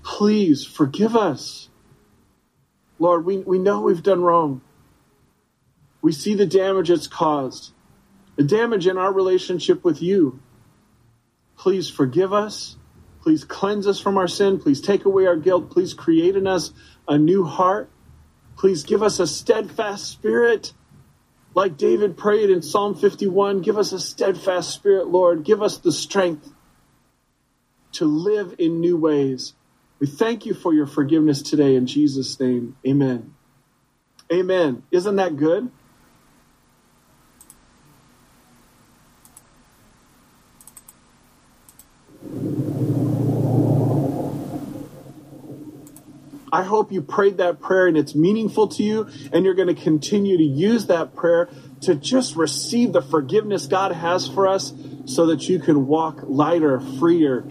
please 0.02 0.64
forgive 0.64 1.16
us. 1.16 1.68
Lord, 2.98 3.24
we, 3.24 3.38
we 3.38 3.58
know 3.58 3.80
we've 3.80 4.02
done 4.02 4.22
wrong. 4.22 4.60
We 6.02 6.12
see 6.12 6.34
the 6.34 6.46
damage 6.46 6.90
it's 6.90 7.06
caused, 7.06 7.72
the 8.36 8.42
damage 8.42 8.86
in 8.86 8.98
our 8.98 9.12
relationship 9.12 9.84
with 9.84 10.02
you. 10.02 10.40
Please 11.56 11.88
forgive 11.88 12.32
us. 12.32 12.76
Please 13.22 13.44
cleanse 13.44 13.86
us 13.86 14.00
from 14.00 14.18
our 14.18 14.26
sin. 14.26 14.58
Please 14.58 14.80
take 14.80 15.04
away 15.04 15.26
our 15.26 15.36
guilt. 15.36 15.70
Please 15.70 15.94
create 15.94 16.34
in 16.34 16.48
us 16.48 16.72
a 17.06 17.16
new 17.16 17.44
heart. 17.44 17.88
Please 18.62 18.84
give 18.84 19.02
us 19.02 19.18
a 19.18 19.26
steadfast 19.26 20.08
spirit. 20.08 20.72
Like 21.52 21.76
David 21.76 22.16
prayed 22.16 22.48
in 22.48 22.62
Psalm 22.62 22.94
51, 22.94 23.60
give 23.60 23.76
us 23.76 23.90
a 23.90 23.98
steadfast 23.98 24.70
spirit, 24.70 25.08
Lord. 25.08 25.42
Give 25.42 25.60
us 25.60 25.78
the 25.78 25.90
strength 25.90 26.48
to 27.94 28.04
live 28.04 28.54
in 28.60 28.80
new 28.80 28.96
ways. 28.96 29.54
We 29.98 30.06
thank 30.06 30.46
you 30.46 30.54
for 30.54 30.72
your 30.72 30.86
forgiveness 30.86 31.42
today 31.42 31.74
in 31.74 31.88
Jesus' 31.88 32.38
name. 32.38 32.76
Amen. 32.86 33.34
Amen. 34.32 34.84
Isn't 34.92 35.16
that 35.16 35.36
good? 35.36 35.68
I 46.62 46.64
hope 46.64 46.92
you 46.92 47.02
prayed 47.02 47.38
that 47.38 47.60
prayer 47.60 47.88
and 47.88 47.96
it's 47.96 48.14
meaningful 48.14 48.68
to 48.68 48.84
you, 48.84 49.08
and 49.32 49.44
you're 49.44 49.54
going 49.54 49.74
to 49.74 49.82
continue 49.82 50.36
to 50.36 50.44
use 50.44 50.86
that 50.86 51.16
prayer 51.16 51.50
to 51.80 51.96
just 51.96 52.36
receive 52.36 52.92
the 52.92 53.02
forgiveness 53.02 53.66
God 53.66 53.90
has 53.90 54.28
for 54.28 54.46
us 54.46 54.72
so 55.04 55.26
that 55.26 55.48
you 55.48 55.58
can 55.58 55.88
walk 55.88 56.20
lighter, 56.22 56.78
freer, 57.00 57.44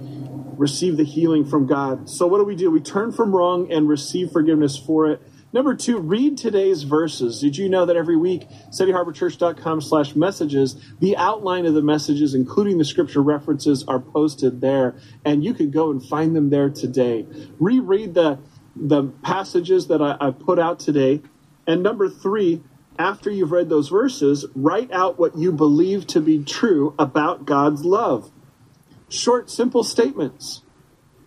receive 0.55 0.95
the 0.95 1.03
healing 1.03 1.43
from 1.43 1.67
God. 1.67 2.09
So, 2.09 2.25
what 2.25 2.37
do 2.37 2.45
we 2.45 2.55
do? 2.55 2.71
We 2.71 2.79
turn 2.79 3.11
from 3.11 3.35
wrong 3.35 3.69
and 3.69 3.89
receive 3.89 4.31
forgiveness 4.31 4.77
for 4.77 5.11
it. 5.11 5.21
Number 5.51 5.75
two, 5.75 5.97
read 5.97 6.37
today's 6.37 6.83
verses. 6.83 7.41
Did 7.41 7.57
you 7.57 7.67
know 7.67 7.85
that 7.85 7.97
every 7.97 8.15
week, 8.15 8.47
cityharborchurch.com 8.69 9.81
slash 9.81 10.15
messages, 10.15 10.77
the 11.01 11.17
outline 11.17 11.65
of 11.65 11.73
the 11.73 11.81
messages, 11.81 12.33
including 12.33 12.77
the 12.77 12.85
scripture 12.85 13.21
references, 13.21 13.83
are 13.85 13.99
posted 13.99 14.61
there, 14.61 14.95
and 15.25 15.43
you 15.43 15.53
can 15.53 15.69
go 15.69 15.91
and 15.91 16.01
find 16.01 16.33
them 16.33 16.49
there 16.49 16.69
today. 16.69 17.25
Reread 17.59 18.13
the 18.13 18.39
the 18.75 19.03
passages 19.23 19.87
that 19.87 20.01
I, 20.01 20.17
I 20.19 20.31
put 20.31 20.59
out 20.59 20.79
today. 20.79 21.21
And 21.67 21.83
number 21.83 22.09
three, 22.09 22.63
after 22.97 23.29
you've 23.29 23.51
read 23.51 23.69
those 23.69 23.89
verses, 23.89 24.45
write 24.55 24.91
out 24.91 25.19
what 25.19 25.37
you 25.37 25.51
believe 25.51 26.07
to 26.07 26.21
be 26.21 26.43
true 26.43 26.93
about 26.99 27.45
God's 27.45 27.83
love. 27.83 28.31
Short, 29.09 29.49
simple 29.49 29.83
statements. 29.83 30.61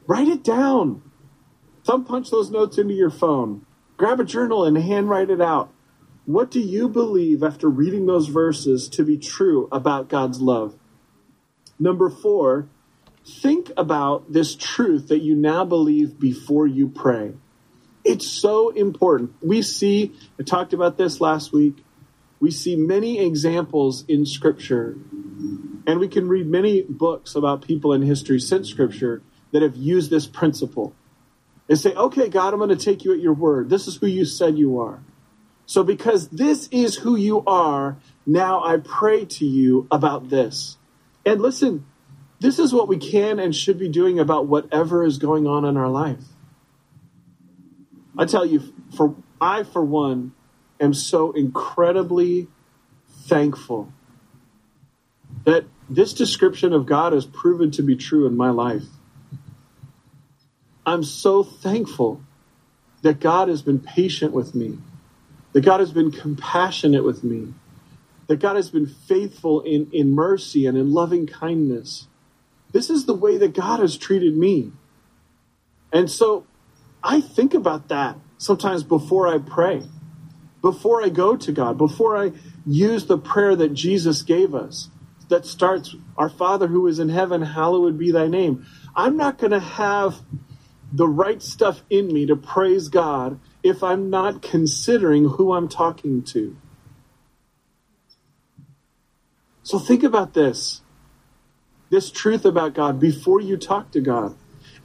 Write 0.07 0.29
it 0.29 0.45
down. 0.45 1.03
Thumb 1.85 2.05
punch 2.05 2.31
those 2.31 2.51
notes 2.51 2.79
into 2.79 2.95
your 2.95 3.11
phone. 3.11 3.67
Grab 3.97 4.21
a 4.21 4.25
journal 4.25 4.65
and 4.65 4.77
handwrite 4.77 5.31
it 5.31 5.41
out. 5.41 5.73
What 6.27 6.51
do 6.51 6.61
you 6.61 6.89
believe 6.89 7.43
after 7.43 7.69
reading 7.69 8.07
those 8.07 8.29
verses 8.29 8.89
to 8.89 9.05
be 9.05 9.19
true 9.19 9.69
about 9.71 10.09
God's 10.09 10.41
love? 10.41 10.79
Number 11.79 12.09
four, 12.09 12.69
think 13.27 13.71
about 13.77 14.33
this 14.33 14.55
truth 14.55 15.09
that 15.09 15.21
you 15.21 15.35
now 15.35 15.65
believe 15.65 16.19
before 16.19 16.67
you 16.67 16.89
pray. 16.89 17.33
It's 18.05 18.29
so 18.29 18.71
important. 18.71 19.33
We 19.43 19.63
see, 19.63 20.13
I 20.39 20.43
talked 20.43 20.75
about 20.75 20.99
this 20.99 21.21
last 21.21 21.53
week, 21.53 21.77
we 22.39 22.51
see 22.51 22.77
many 22.77 23.21
examples 23.21 24.05
in 24.07 24.27
Scripture, 24.27 24.99
and 25.87 25.99
we 25.99 26.09
can 26.09 26.29
read 26.29 26.47
many 26.47 26.83
books 26.83 27.35
about 27.35 27.63
people 27.63 27.95
in 27.95 28.03
history 28.03 28.39
since 28.39 28.69
Scripture 28.69 29.23
that 29.53 29.63
have 29.63 29.77
used 29.77 30.11
this 30.11 30.27
principle. 30.27 30.95
And 31.67 31.79
say, 31.79 31.95
okay, 31.95 32.29
God, 32.29 32.53
I'm 32.53 32.59
going 32.59 32.69
to 32.69 32.77
take 32.77 33.05
you 33.05 33.15
at 33.15 33.21
your 33.21 33.33
word. 33.33 33.71
This 33.71 33.89
is 33.89 33.97
who 33.97 34.07
you 34.07 34.27
said 34.27 34.59
you 34.59 34.81
are. 34.81 35.03
So, 35.65 35.83
because 35.83 36.29
this 36.29 36.69
is 36.71 36.97
who 36.97 37.17
you 37.17 37.43
are, 37.47 37.97
now 38.27 38.63
I 38.63 38.77
pray 38.77 39.25
to 39.25 39.47
you 39.47 39.87
about 39.91 40.29
this. 40.29 40.77
And 41.25 41.41
listen, 41.41 41.87
this 42.45 42.59
is 42.59 42.75
what 42.75 42.89
we 42.89 42.99
can 42.99 43.39
and 43.39 43.57
should 43.57 43.79
be 43.79 43.89
doing 43.89 44.21
about 44.21 44.47
whatever 44.47 45.03
is 45.03 45.17
going 45.17 45.47
on 45.47 45.65
in 45.65 45.79
our 45.79 45.89
life. 45.89 46.23
I 48.19 48.27
tell 48.27 48.45
you, 48.45 48.61
for 48.95 49.17
I, 49.41 49.63
for 49.63 49.83
one, 49.83 50.35
am 50.79 50.93
so 50.93 51.33
incredibly 51.33 52.49
thankful 53.09 53.91
that 55.45 55.65
this 55.89 56.13
description 56.13 56.75
of 56.75 56.85
God 56.85 57.15
has 57.15 57.25
proven 57.25 57.71
to 57.71 57.83
be 57.83 57.97
true 57.97 58.27
in 58.27 58.37
my 58.37 58.51
life. 58.51 58.85
I'm 60.85 61.03
so 61.03 61.43
thankful 61.43 62.21
that 63.01 63.21
God 63.21 63.49
has 63.49 63.63
been 63.63 63.81
patient 63.81 64.33
with 64.33 64.55
me, 64.55 64.77
that 65.55 65.63
God 65.63 65.81
has 65.81 65.93
been 65.93 66.11
compassionate 66.11 67.05
with 67.05 67.25
me, 67.25 67.55
that 68.27 68.39
God 68.39 68.57
has 68.57 68.69
been 68.69 68.87
faithful 68.87 69.63
in, 69.63 69.89
in 69.95 70.11
mercy 70.11 70.67
and 70.67 70.77
in 70.77 70.93
loving 70.93 71.27
kindness. 71.27 72.07
This 72.75 72.91
is 72.91 73.07
the 73.07 73.15
way 73.15 73.37
that 73.37 73.55
God 73.55 73.79
has 73.79 73.97
treated 73.97 74.37
me. 74.37 74.73
And 75.93 76.11
so 76.11 76.45
I 77.05 77.21
think 77.21 77.55
about 77.55 77.87
that 77.89 78.17
sometimes 78.37 78.83
before 78.83 79.29
I 79.29 79.39
pray, 79.39 79.85
before 80.61 81.01
I 81.01 81.09
go 81.09 81.37
to 81.37 81.53
God, 81.53 81.79
before 81.79 82.17
I 82.17 82.33
use 82.67 83.07
the 83.07 83.17
prayer 83.17 83.55
that 83.55 83.75
Jesus 83.75 84.23
gave 84.23 84.57
us 84.57 84.89
that 85.29 85.47
starts, 85.47 85.95
Our 86.19 86.29
Father 86.29 86.67
who 86.67 86.89
is 86.89 86.99
in 86.99 87.11
heaven, 87.11 87.43
hallowed 87.43 87.97
be 87.97 88.11
thy 88.11 88.27
name. 88.27 88.67
I'm 88.97 89.17
not 89.17 89.39
going 89.39 89.53
to 89.53 89.61
have 89.61 90.17
the 90.93 91.07
right 91.07 91.41
stuff 91.41 91.85
in 91.89 92.09
me 92.09 92.27
to 92.27 92.35
praise 92.35 92.89
God 92.89 93.39
if 93.63 93.85
I'm 93.85 94.11
not 94.11 94.43
considering 94.43 95.29
who 95.29 95.53
I'm 95.53 95.69
talking 95.69 96.25
to. 96.25 96.57
So 99.63 99.79
think 99.79 100.03
about 100.03 100.35
this 100.35 100.83
this 101.91 102.11
truth 102.11 102.45
about 102.45 102.75
God 102.75 103.01
before 103.01 103.41
you 103.41 103.57
talk 103.57 103.93
to 103.93 104.01
God, 104.01 104.37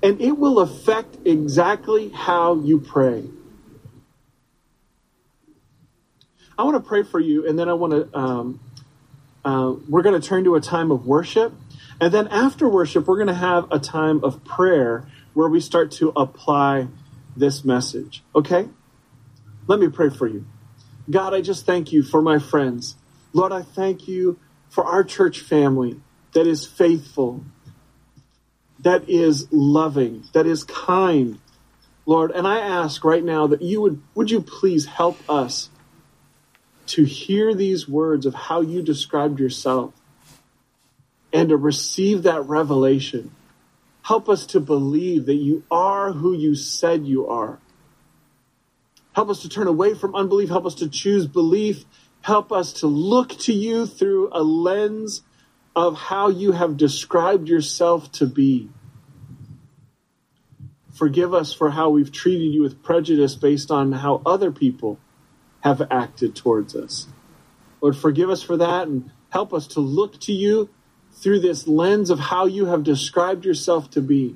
and 0.01 0.19
it 0.21 0.37
will 0.37 0.59
affect 0.59 1.17
exactly 1.25 2.09
how 2.09 2.55
you 2.55 2.79
pray. 2.79 3.25
I 6.57 6.63
want 6.63 6.75
to 6.75 6.87
pray 6.87 7.03
for 7.03 7.19
you, 7.19 7.47
and 7.47 7.57
then 7.57 7.69
I 7.69 7.73
want 7.73 7.93
to. 7.93 8.17
Um, 8.17 8.59
uh, 9.45 9.73
we're 9.87 10.01
going 10.01 10.19
to 10.19 10.27
turn 10.27 10.43
to 10.43 10.55
a 10.55 10.61
time 10.61 10.91
of 10.91 11.05
worship, 11.05 11.53
and 12.01 12.13
then 12.13 12.27
after 12.27 12.67
worship, 12.67 13.07
we're 13.07 13.15
going 13.15 13.27
to 13.27 13.33
have 13.33 13.71
a 13.71 13.79
time 13.79 14.23
of 14.23 14.43
prayer 14.43 15.07
where 15.33 15.47
we 15.47 15.61
start 15.61 15.91
to 15.91 16.09
apply 16.15 16.87
this 17.35 17.63
message. 17.63 18.23
Okay? 18.35 18.67
Let 19.67 19.79
me 19.79 19.87
pray 19.87 20.09
for 20.09 20.27
you. 20.27 20.45
God, 21.09 21.33
I 21.33 21.41
just 21.41 21.65
thank 21.65 21.91
you 21.91 22.03
for 22.03 22.21
my 22.21 22.39
friends. 22.39 22.95
Lord, 23.33 23.51
I 23.51 23.61
thank 23.61 24.07
you 24.07 24.39
for 24.69 24.83
our 24.83 25.03
church 25.03 25.39
family 25.39 25.99
that 26.33 26.47
is 26.47 26.65
faithful, 26.65 27.43
that 28.79 29.09
is 29.09 29.47
loving, 29.51 30.23
that 30.33 30.45
is 30.45 30.63
kind. 30.63 31.39
Lord, 32.05 32.31
and 32.31 32.47
I 32.47 32.59
ask 32.59 33.03
right 33.03 33.23
now 33.23 33.47
that 33.47 33.61
you 33.61 33.81
would 33.81 34.01
would 34.15 34.31
you 34.31 34.41
please 34.41 34.85
help 34.85 35.17
us 35.29 35.69
to 36.87 37.03
hear 37.03 37.53
these 37.53 37.87
words 37.87 38.25
of 38.25 38.33
how 38.33 38.61
you 38.61 38.81
described 38.81 39.39
yourself 39.39 39.93
and 41.31 41.49
to 41.49 41.57
receive 41.57 42.23
that 42.23 42.41
revelation 42.41 43.31
Help 44.09 44.27
us 44.27 44.47
to 44.47 44.59
believe 44.59 45.27
that 45.27 45.35
you 45.35 45.61
are 45.69 46.11
who 46.13 46.33
you 46.33 46.55
said 46.55 47.05
you 47.05 47.27
are. 47.27 47.59
Help 49.13 49.29
us 49.29 49.43
to 49.43 49.49
turn 49.49 49.67
away 49.67 49.93
from 49.93 50.15
unbelief. 50.15 50.49
Help 50.49 50.65
us 50.65 50.73
to 50.73 50.89
choose 50.89 51.27
belief. 51.27 51.85
Help 52.21 52.51
us 52.51 52.73
to 52.73 52.87
look 52.87 53.37
to 53.37 53.53
you 53.53 53.85
through 53.85 54.29
a 54.31 54.41
lens 54.41 55.21
of 55.75 55.95
how 55.95 56.29
you 56.29 56.51
have 56.51 56.77
described 56.77 57.47
yourself 57.47 58.11
to 58.13 58.25
be. 58.25 58.69
Forgive 60.93 61.33
us 61.33 61.53
for 61.53 61.69
how 61.69 61.89
we've 61.89 62.11
treated 62.11 62.53
you 62.53 62.61
with 62.61 62.83
prejudice 62.83 63.35
based 63.35 63.71
on 63.71 63.91
how 63.91 64.21
other 64.25 64.51
people 64.51 64.99
have 65.61 65.81
acted 65.91 66.35
towards 66.35 66.75
us. 66.75 67.07
Lord, 67.81 67.95
forgive 67.95 68.29
us 68.29 68.43
for 68.43 68.57
that 68.57 68.87
and 68.87 69.11
help 69.29 69.53
us 69.53 69.67
to 69.67 69.79
look 69.79 70.19
to 70.21 70.33
you 70.33 70.69
through 71.13 71.39
this 71.39 71.67
lens 71.67 72.09
of 72.09 72.19
how 72.19 72.45
you 72.45 72.65
have 72.65 72.83
described 72.83 73.45
yourself 73.45 73.89
to 73.91 74.01
be, 74.01 74.35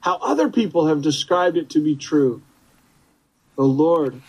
how 0.00 0.16
other 0.16 0.48
people 0.48 0.86
have 0.86 1.02
described 1.02 1.56
it 1.56 1.70
to 1.70 1.80
be 1.82 1.96
true. 1.96 2.42
Oh 3.56 3.66
Lord, 3.66 4.20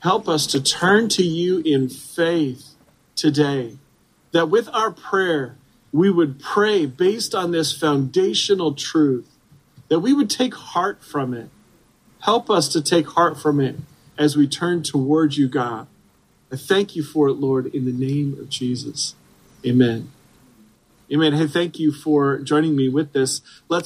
help 0.00 0.28
us 0.28 0.46
to 0.48 0.62
turn 0.62 1.08
to 1.10 1.22
you 1.22 1.62
in 1.64 1.88
faith 1.88 2.74
today, 3.14 3.78
that 4.32 4.50
with 4.50 4.68
our 4.72 4.90
prayer, 4.90 5.56
we 5.92 6.10
would 6.10 6.40
pray 6.40 6.86
based 6.86 7.34
on 7.34 7.50
this 7.50 7.76
foundational 7.76 8.74
truth, 8.74 9.28
that 9.88 10.00
we 10.00 10.12
would 10.12 10.30
take 10.30 10.54
heart 10.54 11.04
from 11.04 11.34
it. 11.34 11.50
Help 12.20 12.50
us 12.50 12.68
to 12.68 12.82
take 12.82 13.08
heart 13.08 13.38
from 13.40 13.60
it 13.60 13.76
as 14.18 14.36
we 14.36 14.46
turn 14.46 14.82
towards 14.82 15.36
you, 15.36 15.48
God. 15.48 15.86
I 16.50 16.56
thank 16.56 16.94
you 16.94 17.02
for 17.02 17.28
it, 17.28 17.34
Lord, 17.34 17.66
in 17.74 17.84
the 17.84 17.92
name 17.92 18.38
of 18.38 18.48
Jesus. 18.48 19.14
Amen. 19.66 20.10
Amen. 21.12 21.32
Hey, 21.34 21.46
thank 21.46 21.78
you 21.78 21.92
for 21.92 22.38
joining 22.38 22.74
me 22.76 22.88
with 22.88 23.12
this. 23.12 23.42
Let's 23.68 23.80